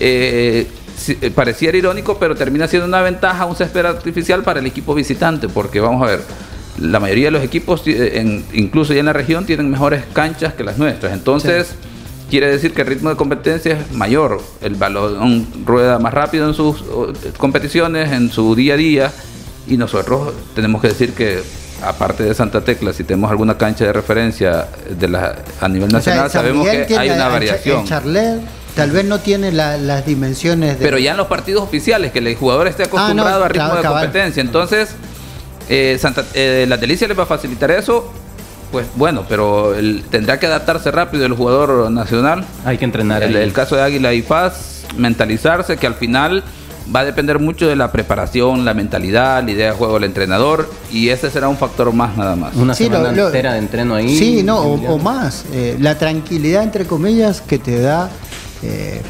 [0.00, 0.66] eh,
[1.34, 5.80] pareciera irónico, pero termina siendo una ventaja un césped artificial para el equipo visitante, porque
[5.80, 6.20] vamos a ver,
[6.80, 10.54] la mayoría de los equipos, eh, en- incluso ya en la región, tienen mejores canchas
[10.54, 11.12] que las nuestras.
[11.12, 11.74] Entonces,
[12.30, 14.40] quiere decir que el ritmo de competencia es mayor.
[14.60, 16.82] El balón rueda más rápido en sus
[17.38, 19.12] competiciones, en su día a día,
[19.68, 21.40] y nosotros tenemos que decir que
[21.82, 24.68] aparte de Santa Tecla, si tenemos alguna cancha de referencia
[24.98, 27.80] de la, a nivel O sea, nacional, sabemos que hay una variación.
[27.80, 28.40] El Charlet
[28.76, 30.84] tal vez no tiene la- las dimensiones de.
[30.84, 33.64] Pero ya en los partidos oficiales, que el jugador esté acostumbrado Ah, no, a ritmo
[33.64, 34.04] claro, de cabal.
[34.04, 34.40] competencia.
[34.40, 34.90] Entonces,
[35.68, 38.12] eh, Santa, eh, la Delicia les va a facilitar eso.
[38.70, 42.44] Pues bueno, pero el- tendrá que adaptarse rápido el jugador nacional.
[42.64, 46.42] Hay que entrenar El, caso de Águila y Paz, mentalizarse que al final
[46.94, 50.68] va a depender mucho de la preparación, la mentalidad, la idea de juego del entrenador
[50.92, 52.54] y ese será un factor más nada más.
[52.56, 54.16] Una Sí, semana lo- lo- entera de entreno ahí.
[54.18, 55.44] Sí, no, o más.
[55.52, 58.10] Eh, la tranquilidad, entre comillas, que te da
[58.62, 59.00] eh,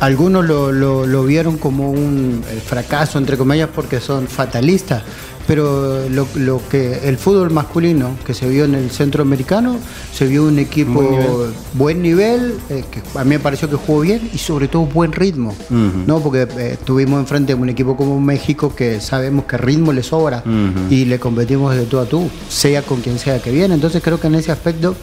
[0.00, 5.02] algunos lo, lo- lo vieron como un fracaso, entre comillas, porque son fatalistas.
[5.46, 9.76] Pero lo, lo que el fútbol masculino que se vio en el centroamericano,
[10.12, 11.50] se vio un equipo Buen nivel.
[11.74, 15.12] buen nivel, eh, que a mí me pareció que jugó bien y sobre todo buen
[15.12, 15.54] ritmo.
[15.70, 16.18] ¿no?
[16.18, 20.42] Porque eh, estuvimos enfrente de un equipo como México que sabemos que ritmo le sobra
[20.90, 23.72] y le competimos de tú a tú, sea con quien sea que viene.
[23.76, 24.96] Entonces creo que en ese aspecto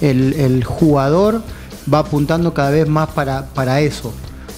[0.00, 1.40] el, el jugador
[1.92, 4.12] va apuntando cada vez más para, para eso.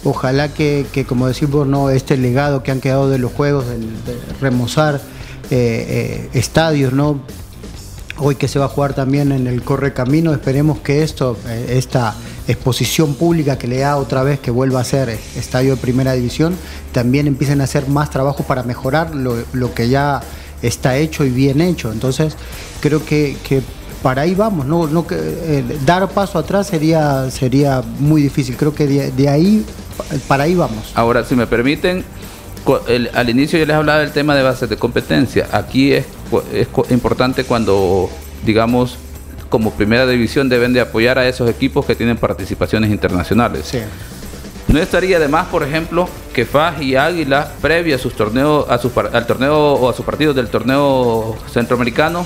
[0.04, 4.18] Ojalá que, que, como decimos, no este legado que han quedado de los juegos, de
[4.40, 5.00] remozar
[5.50, 7.20] eh, eh, estadios, ¿no?
[8.18, 11.74] Hoy que se va a jugar también en el Corre Camino, esperemos que esto, eh,
[11.76, 12.14] esta
[12.48, 16.54] exposición pública que le da otra vez que vuelva a ser estadio de primera división,
[16.92, 20.22] también empiecen a hacer más trabajo para mejorar lo, lo que ya
[20.62, 21.92] está hecho y bien hecho.
[21.92, 22.36] Entonces,
[22.80, 23.36] creo que
[24.06, 28.56] para ahí vamos, no, eh, dar paso atrás sería, sería muy difícil.
[28.56, 29.66] Creo que de, de ahí,
[30.28, 30.92] para ahí vamos.
[30.94, 32.04] Ahora, si me permiten,
[32.86, 35.48] el- al inicio yo les hablaba del tema de bases de competencia.
[35.50, 36.06] Aquí es,
[36.52, 38.08] es importante cuando,
[38.44, 38.96] digamos,
[39.48, 43.66] como primera división deben de apoyar a esos equipos que tienen participaciones internacionales.
[43.68, 43.78] Sí.
[44.68, 48.78] No estaría de más, por ejemplo, que FAJ y Águila, previo a sus torneos, a
[48.78, 52.24] par- al torneo o a sus partidos del torneo centroamericano,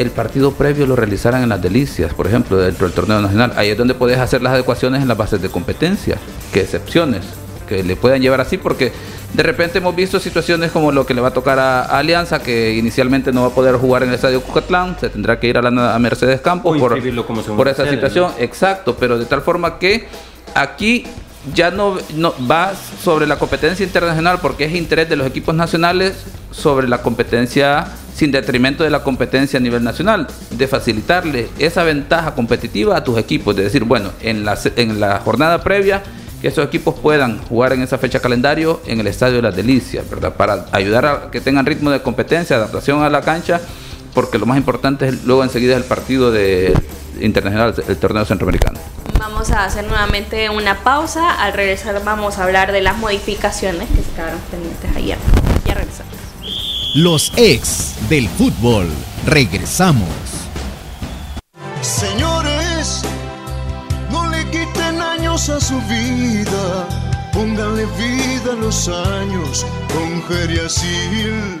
[0.00, 3.52] el partido previo lo realizaran en las delicias, por ejemplo, dentro del torneo nacional.
[3.56, 6.16] Ahí es donde puedes hacer las adecuaciones en las bases de competencia,
[6.54, 7.20] que excepciones,
[7.68, 8.92] que le puedan llevar así, porque
[9.34, 12.42] de repente hemos visto situaciones como lo que le va a tocar a, a Alianza,
[12.42, 15.58] que inicialmente no va a poder jugar en el estadio Cucatlán, se tendrá que ir
[15.58, 18.32] a, la, a Mercedes Campos por, esa situación.
[18.38, 20.08] Exacto, pero de tal forma que
[20.54, 21.04] aquí
[21.54, 22.72] ya no, no va
[23.02, 26.14] sobre la competencia internacional porque es interés de los equipos nacionales
[26.50, 32.34] sobre la competencia sin detrimento de la competencia a nivel nacional, de facilitarle esa ventaja
[32.34, 36.02] competitiva a tus equipos, de decir, bueno, en la, en la jornada previa
[36.42, 40.08] que esos equipos puedan jugar en esa fecha calendario en el Estadio de las Delicias,
[40.08, 40.34] ¿verdad?
[40.34, 43.60] Para ayudar a que tengan ritmo de competencia, adaptación a la cancha,
[44.14, 46.74] porque lo más importante es luego enseguida es el partido de
[47.20, 48.78] internacional, el torneo centroamericano.
[49.18, 51.42] Vamos a hacer nuevamente una pausa.
[51.42, 55.18] Al regresar vamos a hablar de las modificaciones que se quedaron pendientes ayer.
[55.66, 56.14] Ya regresamos.
[56.94, 58.88] Los ex del fútbol.
[59.26, 60.08] Regresamos.
[61.82, 63.02] Señores,
[64.10, 66.88] no le quiten años a su vida,
[67.32, 71.60] pónganle vida a los años con Geriasil.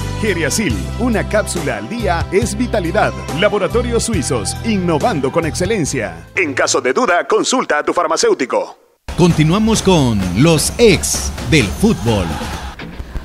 [0.21, 3.11] Geriasil, una cápsula al día es vitalidad.
[3.39, 6.27] Laboratorios Suizos, innovando con excelencia.
[6.35, 8.77] En caso de duda, consulta a tu farmacéutico.
[9.17, 12.27] Continuamos con los ex del fútbol.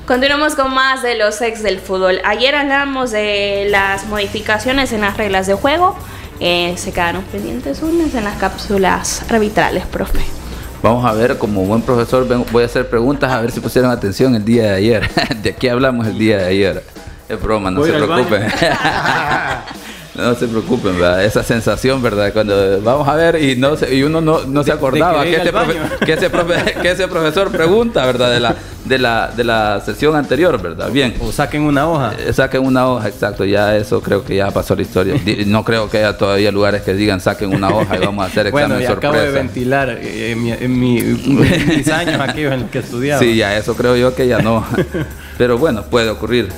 [0.07, 2.19] Continuamos con más de los ex del fútbol.
[2.25, 5.95] Ayer hablamos de las modificaciones en las reglas de juego.
[6.39, 10.36] Eh, se quedaron pendientes unas en las cápsulas arbitrales, profe.
[10.81, 14.35] Vamos a ver, como buen profesor, voy a hacer preguntas a ver si pusieron atención
[14.35, 15.09] el día de ayer.
[15.41, 16.83] De aquí hablamos el día de ayer.
[17.27, 18.43] Es broma, no se preocupen.
[20.17, 21.23] no se preocupen, ¿verdad?
[21.23, 22.33] Esa sensación, ¿verdad?
[22.33, 25.23] Cuando vamos a ver y no se- y uno no, no se De- de acordaba
[25.23, 28.31] que, este profe- ese profe- que ese profesor pregunta, ¿verdad?
[28.31, 28.55] De la,
[28.85, 30.89] de la, de la sesión anterior, ¿verdad?
[30.91, 31.13] Bien.
[31.19, 32.13] O saquen una hoja.
[32.17, 35.15] Eh, Saquen una hoja, exacto, ya eso creo que ya pasó la historia.
[35.45, 38.47] No creo que haya todavía lugares que digan saquen una hoja y vamos a hacer
[38.47, 39.37] examen Bueno, y acabo de sorpresa.
[39.43, 43.19] ventilar eh, mi- mi- mis años aquellos en los que estudiaba.
[43.21, 44.65] Sí, ya eso creo yo que ya no.
[45.37, 46.49] Pero bueno, puede ocurrir.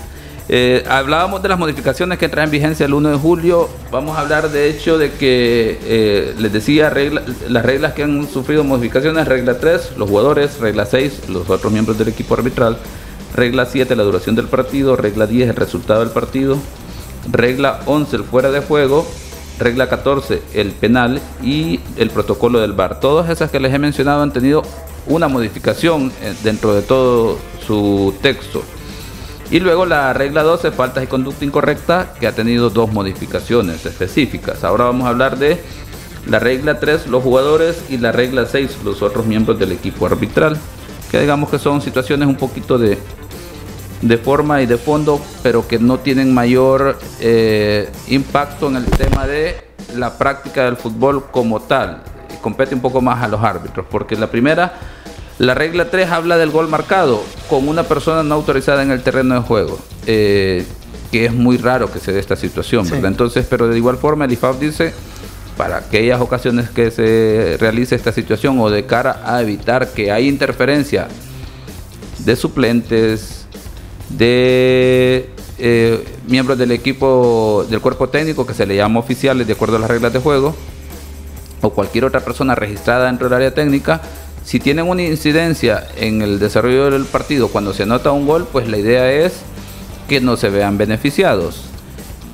[0.52, 3.70] Eh, hablábamos de las modificaciones que entran en vigencia el 1 de julio.
[3.92, 8.28] Vamos a hablar de hecho de que, eh, les decía, regla- las reglas que han
[8.28, 9.28] sufrido modificaciones.
[9.28, 10.60] Regla 3, los jugadores.
[10.60, 12.78] Regla 6, los otros miembros del equipo arbitral.
[13.36, 14.96] Regla 7, la duración del partido.
[14.96, 16.58] Regla 10, el resultado del partido.
[17.32, 19.06] Regla 11, el fuera de juego.
[19.60, 23.00] Regla 14, el penal y el protocolo del VAR.
[23.00, 24.64] Todas esas que les he mencionado han tenido
[25.06, 27.38] una modificación eh, dentro de todo
[27.68, 28.64] su texto.
[29.52, 34.64] Y luego la regla 12, faltas y conducta incorrecta, que ha tenido dos modificaciones específicas.
[34.64, 35.60] Ahora vamos a hablar de
[36.28, 40.56] la regla 3, los jugadores, y la regla 6, los otros miembros del equipo arbitral,
[41.10, 43.00] que digamos que son situaciones un poquito de,
[44.02, 49.26] de forma y de fondo, pero que no tienen mayor eh, impacto en el tema
[49.26, 52.04] de la práctica del fútbol como tal.
[52.42, 54.74] Compete un poco más a los árbitros, porque la primera,
[55.40, 59.36] la regla 3 habla del gol marcado con una persona no autorizada en el terreno
[59.36, 59.80] de juego.
[60.06, 60.66] eh,
[61.12, 62.92] que es muy raro que se dé esta situación, Sí.
[62.92, 63.10] ¿verdad?
[63.12, 64.94] Entonces, pero de igual forma el IFAB dice,
[65.58, 70.28] para aquellas ocasiones que se realice esta situación o de cara a evitar que haya
[70.28, 71.08] interferencia
[72.20, 73.46] de suplentes,
[74.10, 79.78] de eh, miembros del equipo, del cuerpo técnico que se le llama oficiales de acuerdo
[79.78, 80.56] a las reglas de juego,
[81.62, 84.00] o cualquier otra persona registrada dentro del área técnica,
[84.44, 88.68] si tienen una incidencia en el desarrollo del partido cuando se anota un gol, pues
[88.68, 89.42] la idea es
[90.08, 91.66] que no se vean beneficiados.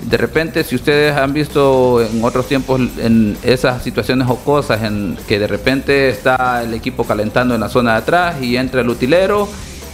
[0.10, 5.18] De repente, si ustedes han visto en otros tiempos en esas situaciones o cosas en
[5.28, 8.90] que de repente está el equipo calentando en la zona de atrás y entra el
[8.90, 9.48] utilero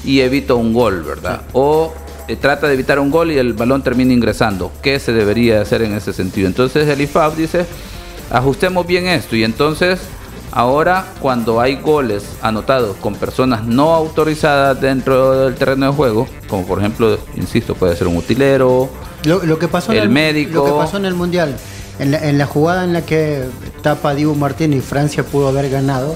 [0.03, 1.41] y evita un gol, ¿verdad?
[1.53, 1.93] O
[2.27, 4.71] eh, trata de evitar un gol y el balón termina ingresando.
[4.81, 6.47] ¿Qué se debería hacer en ese sentido?
[6.47, 7.65] Entonces el IFAB dice,
[8.29, 9.99] ajustemos bien esto y entonces
[10.51, 16.65] ahora cuando hay goles anotados con personas no autorizadas dentro del terreno de juego, como
[16.65, 18.89] por ejemplo, insisto, puede ser un utilero,
[19.23, 20.55] Lo, lo que pasó El en el, médico.
[20.55, 21.55] Lo que pasó en el Mundial,
[21.99, 23.45] en la, en la jugada en la que
[23.81, 26.15] tapa Dibu Martín y Francia pudo haber ganado,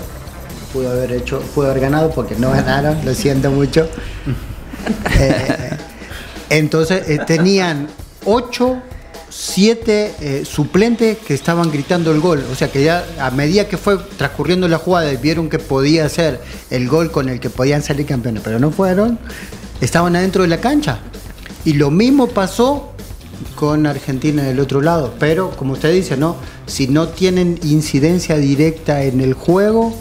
[0.73, 3.87] pudo haber hecho, pudo haber ganado porque no ganaron, lo siento mucho.
[5.19, 5.77] Eh,
[6.51, 7.87] entonces eh, tenían
[9.35, 12.43] 8, 7 suplentes que estaban gritando el gol.
[12.51, 16.07] O sea que ya a medida que fue transcurriendo la jugada y vieron que podía
[16.07, 19.19] ser el gol con el que podían salir campeones, pero no fueron,
[19.81, 20.99] estaban adentro de la cancha.
[21.65, 22.93] Y lo mismo pasó
[23.55, 25.15] con Argentina del otro lado.
[25.19, 26.37] Pero, como usted dice, ¿no?
[26.67, 29.93] Si no tienen incidencia directa en el juego,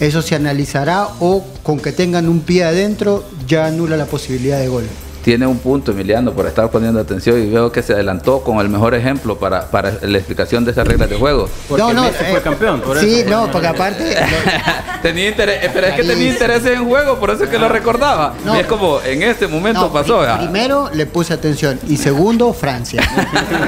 [0.00, 4.68] eso se analizará o con que tengan un pie adentro ya anula la posibilidad de
[4.68, 4.84] gol.
[5.22, 8.70] Tiene un punto, Emiliano, por estar poniendo atención y veo que se adelantó con el
[8.70, 11.46] mejor ejemplo para, para la explicación de esas reglas de juego.
[11.68, 13.28] Porque Messi fue eh, campeón, por sí, eso.
[13.30, 14.16] no, porque aparte
[15.02, 18.32] tenía interés, pero es que tenía interés en juego, por eso es que lo recordaba.
[18.46, 18.56] No.
[18.56, 20.20] y es como, en este momento no, pasó.
[20.20, 20.38] pri- ah.
[20.38, 23.02] primero le puse atención y segundo Francia.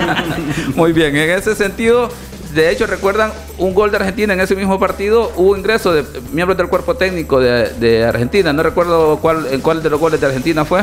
[0.75, 2.09] Muy bien, en ese sentido,
[2.55, 6.57] de hecho, recuerdan un gol de Argentina en ese mismo partido, hubo ingreso de miembros
[6.57, 8.53] del cuerpo técnico de, de Argentina.
[8.53, 10.83] No recuerdo cuál, en cuál de los goles de Argentina fue.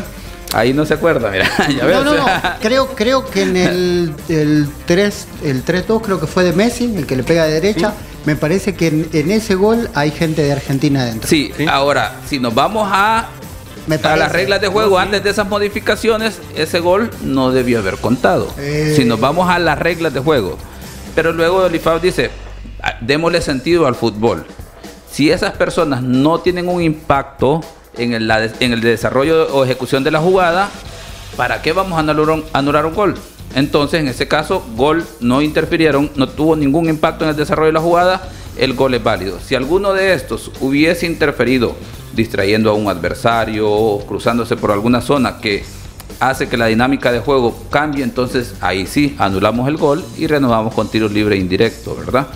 [0.53, 1.49] Ahí no se acuerda, mira.
[1.77, 1.95] Ya ves.
[1.97, 2.25] No, no, no.
[2.61, 7.05] Creo, creo que en el, el 3, el 3-2 creo que fue de Messi, el
[7.05, 7.93] que le pega de derecha.
[8.25, 11.29] Me parece que en, en ese gol hay gente de Argentina adentro.
[11.29, 13.27] Sí, ahora, si nos vamos a,
[13.87, 17.95] Me a las reglas de juego antes de esas modificaciones, ese gol no debió haber
[17.97, 18.51] contado.
[18.57, 18.93] Eh.
[18.95, 20.57] Si nos vamos a las reglas de juego.
[21.15, 22.29] Pero luego el IFAB dice,
[22.81, 24.45] "Ah, démosle sentido al fútbol.
[25.11, 27.61] Si esas personas no tienen un impacto
[27.97, 30.69] en el, desarrollo o ejecución de la jugada,
[31.35, 33.15] ¿para qué vamos a anular un, gol?
[33.55, 37.73] Entonces, en ese caso, gol no interfirieron, no tuvo ningún impacto en el desarrollo de
[37.73, 39.39] la jugada, el gol es válido.
[39.39, 41.75] Si alguno de estos hubiese interferido,
[42.13, 45.63] distrayendo a un adversario, cruzándose por alguna zona que
[46.19, 50.73] hace que la dinámica de juego cambie, entonces ahí sí anulamos el gol y renovamos
[50.73, 52.27] con tiro libre indirecto, ¿verdad?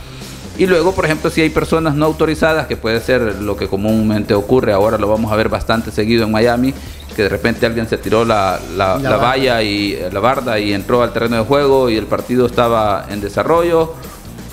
[0.58, 4.36] Y luego, por ejemplo, si hay personas no autorizadas, que puede ser lo que comúnmente
[4.36, 6.74] ocurre, ahora lo vamos a ver bastante seguido en Miami,
[7.16, 11.02] que de repente alguien se tiró la, la- La valla y la barda y entró
[11.02, 13.94] al terreno de juego y el partido estaba en desarrollo.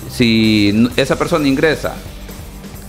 [0.09, 1.93] Si esa persona ingresa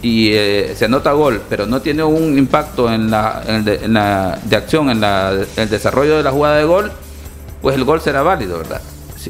[0.01, 3.93] y eh, se anota gol, pero no tiene un impacto en la, en de, en
[3.93, 6.91] la- de acción, en la- el desarrollo de la jugada de gol,
[7.61, 8.81] pues el gol será válido, ¿verdad?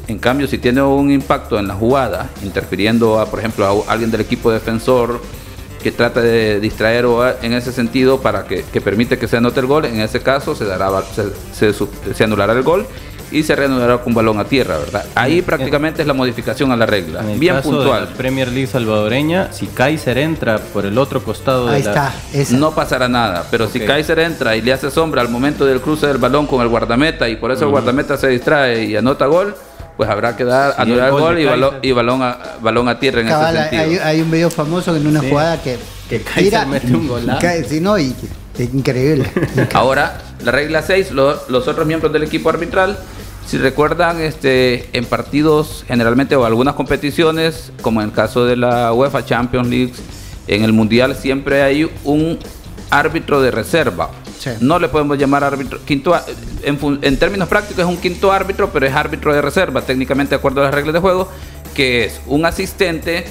[0.07, 4.11] En cambio, si tiene un impacto en la jugada, interfiriendo a, por ejemplo, a alguien
[4.11, 5.19] del equipo defensor
[5.81, 9.37] que trata de distraer o a- en ese sentido para que, que permite que se
[9.37, 11.23] anote el gol, en ese caso se dará se,
[11.53, 12.85] se su- se anulará el gol
[13.31, 15.05] y se reanudará con balón a tierra, ¿verdad?
[15.15, 18.05] Ahí prácticamente es la modificación a la regla, En el bien caso de puntual.
[18.05, 22.13] la Premier League salvadoreña, si Kaiser entra por el otro costado Ahí de está.
[22.33, 22.39] la...
[22.39, 22.55] esa.
[22.57, 23.79] No pasará nada, pero si.
[23.81, 27.27] Kaiser entra y le hace sombra al momento del cruce del balón con el guardameta
[27.27, 29.55] y por eso el guardameta se distrae y anota gol,
[29.97, 32.89] pues habrá que dar, Sí, anular el gol gol y, balón, y balón, a, balón
[32.89, 33.83] a tierra en Cabal, ese sentido.
[34.03, 35.29] hay, hay un video famoso en una Sí.
[35.29, 35.77] jugada que,
[36.09, 37.39] Que Kaiser mete un golazo.
[37.39, 38.15] cae- sí, no, y,
[38.57, 39.25] es increíble.
[39.73, 42.97] Ahora, la regla 6, lo- los otros miembros del equipo arbitral,
[43.45, 48.93] si recuerdan, este, en partidos generalmente o algunas competiciones, como en el caso de la
[48.93, 49.93] UEFA Champions League,
[50.47, 52.39] en el Mundial siempre hay un
[52.89, 54.09] árbitro de reserva.
[54.43, 54.49] Sí.
[54.59, 56.13] No le podemos llamar árbitro, quinto,
[56.63, 60.35] en, en términos prácticos es un quinto árbitro, pero es árbitro de reserva, técnicamente de
[60.37, 61.29] acuerdo a las reglas de juego,
[61.73, 63.25] que es un asistente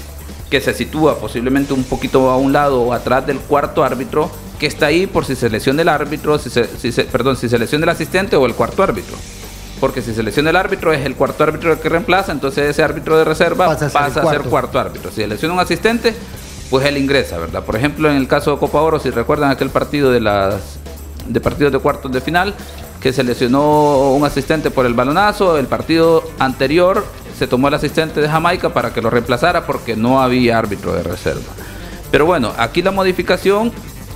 [0.48, 4.66] que se sitúa posiblemente un poquito a un lado o atrás del cuarto árbitro, que
[4.66, 7.58] está ahí por si se lesiona el árbitro, si se, si se- perdón, si se
[7.58, 9.16] lesiona el asistente o el cuarto árbitro.
[9.80, 12.82] Porque si se lesiona el árbitro es el cuarto árbitro el que reemplaza, entonces ese
[12.82, 14.50] árbitro de reserva Pasa a ser a ser cuarto.
[14.50, 15.10] cuarto árbitro.
[15.10, 16.14] Si se lesiona un asistente,
[16.70, 17.64] pues él ingresa, ¿verdad?
[17.64, 20.54] Por ejemplo, en el caso de Copa Oro, si recuerdan aquel partido de las
[21.26, 22.54] de partidos de cuartos de final,
[23.00, 27.04] que se lesionó un asistente por el balonazo, el partido anterior
[27.36, 31.02] se tomó el asistente de Jamaica para que lo reemplazara porque no había árbitro de
[31.02, 31.52] reserva.
[32.10, 33.72] Pero bueno, aquí la modificación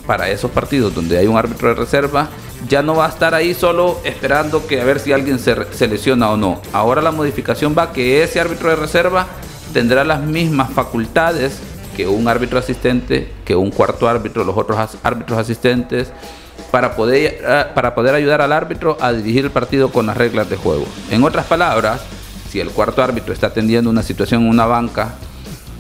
[0.07, 2.29] para esos partidos donde hay un árbitro de reserva
[2.69, 5.89] ya no va a estar ahí solo esperando que a ver si alguien se, se
[5.89, 6.61] lesiona o no.
[6.73, 9.27] Ahora la modificación va que ese árbitro de reserva
[9.73, 11.59] tendrá las mismas facultades
[11.97, 16.13] que un árbitro asistente, que un cuarto árbitro, los otros árbitros asistentes,
[16.77, 20.51] para poder, eh, para poder ayudar al árbitro a dirigir el partido con las reglas
[20.51, 20.85] de juego.
[21.11, 22.03] En otras palabras,
[22.51, 25.15] si el cuarto árbitro está atendiendo una situación en una banca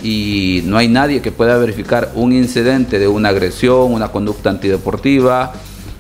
[0.03, 5.53] y no hay nadie que pueda verificar un incidente de una agresión, una conducta antideportiva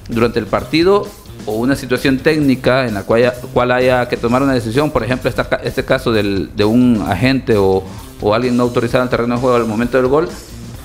[0.08, 1.06] durante el partido
[1.44, 5.30] o una situación técnica en la cual haya, que tomar una decisión, por ejemplo,
[5.62, 7.84] este caso del- de un agente o,
[8.22, 10.30] o alguien no autorizado en el terreno de juego al momento del gol,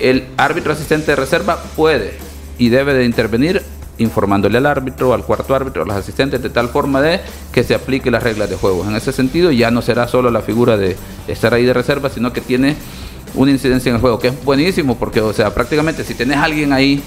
[0.00, 2.12] el árbitro asistente de reserva puede
[2.58, 3.62] y debe de intervenir
[3.98, 7.20] informándole al árbitro, al cuarto árbitro, a los asistentes, de tal forma de
[7.52, 8.84] que se aplique las reglas de juego.
[8.88, 10.96] En ese sentido ya no será solo la figura de
[11.28, 12.76] estar ahí de reserva, sino que tiene
[13.34, 16.44] una incidencia en el juego, que es buenísimo, porque, o sea, prácticamente si tenés a
[16.44, 17.02] alguien ahí,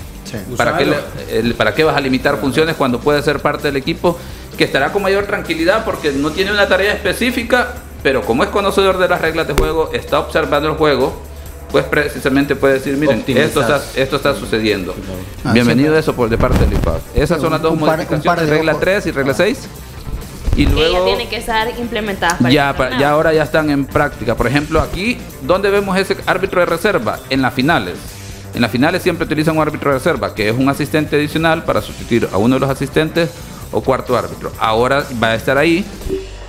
[0.58, 3.76] ¿para, qué le- el- ¿para qué vas a limitar funciones cuando puede ser parte del
[3.78, 4.18] equipo
[4.58, 8.98] que estará con mayor tranquilidad porque no tiene una tarea específica, pero como es conocedor
[8.98, 11.16] de las reglas de juego, está observando el juego,
[11.72, 14.96] pues precisamente puede decir, miren, esto está, esto está sucediendo.
[15.44, 15.98] Ah, Bienvenido siempre.
[15.98, 17.00] a eso por de parte del IFAB.
[17.16, 18.82] Esas son las dos par- modificaciones, regla ojos.
[18.84, 19.60] 3 y regla 6.
[20.58, 22.38] Y Que ya luego tiene que estar implementada.
[22.38, 24.36] para ya, ya ahora ya están en práctica.
[24.36, 27.20] Por ejemplo, aquí, ¿dónde vemos ese árbitro de reserva?
[27.30, 27.96] En las finales.
[28.54, 31.82] En las finales siempre utilizan un árbitro de reserva, que es un asistente adicional para
[31.82, 33.30] sustituir a uno de los asistentes
[33.74, 34.50] o cuarto árbitro.
[34.58, 35.84] Ahora va a estar ahí,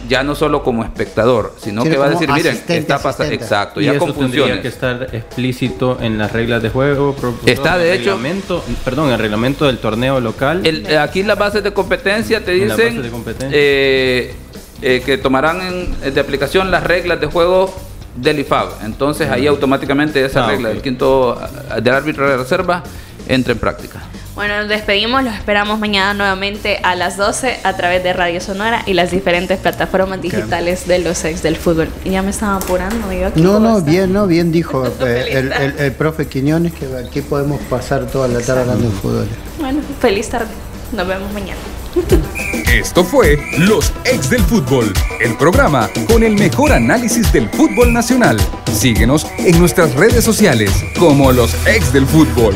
[0.09, 3.81] ya no solo como espectador, sino Sino que va a decir, miren, está pasando, exacto,
[3.81, 4.63] Y ya eso con tendría funciones.
[4.63, 7.15] que estar explícito en las reglas de juego.
[7.45, 10.67] Está, de el hecho- reglamento, perdón, el reglamento del torneo local.
[10.67, 13.51] El- eh, aquí las bases de competencia te dicen bases de competencia.
[13.53, 14.35] eh,
[14.83, 15.61] eh, que tomarán
[16.03, 17.75] en- de aplicación las reglas de juego
[18.15, 18.69] del IFAB.
[18.85, 21.39] Entonces ahí automáticamente esa Ah, regla del quinto
[21.71, 22.83] ah, del árbitro de reserva
[23.29, 24.01] entra en práctica.
[24.37, 28.83] Bueno, nos despedimos, los esperamos mañana nuevamente a las 12 a través de Radio Sonora
[28.85, 31.89] y las diferentes plataformas digitales de los ex del fútbol.
[32.05, 35.53] Y ya me estaba apurando, yo aquí No, no, bien, no, bien dijo eh, el,
[35.53, 39.27] el- el profe Quiñones que aquí podemos pasar toda la tarde hablando de fútbol.
[39.59, 40.49] Bueno, feliz tarde.
[40.93, 41.59] Nos vemos mañana.
[42.73, 48.37] Esto fue Los Ex del Fútbol, el programa con el mejor análisis del fútbol nacional.
[48.73, 52.55] Síguenos en nuestras redes sociales como Los Ex del Fútbol.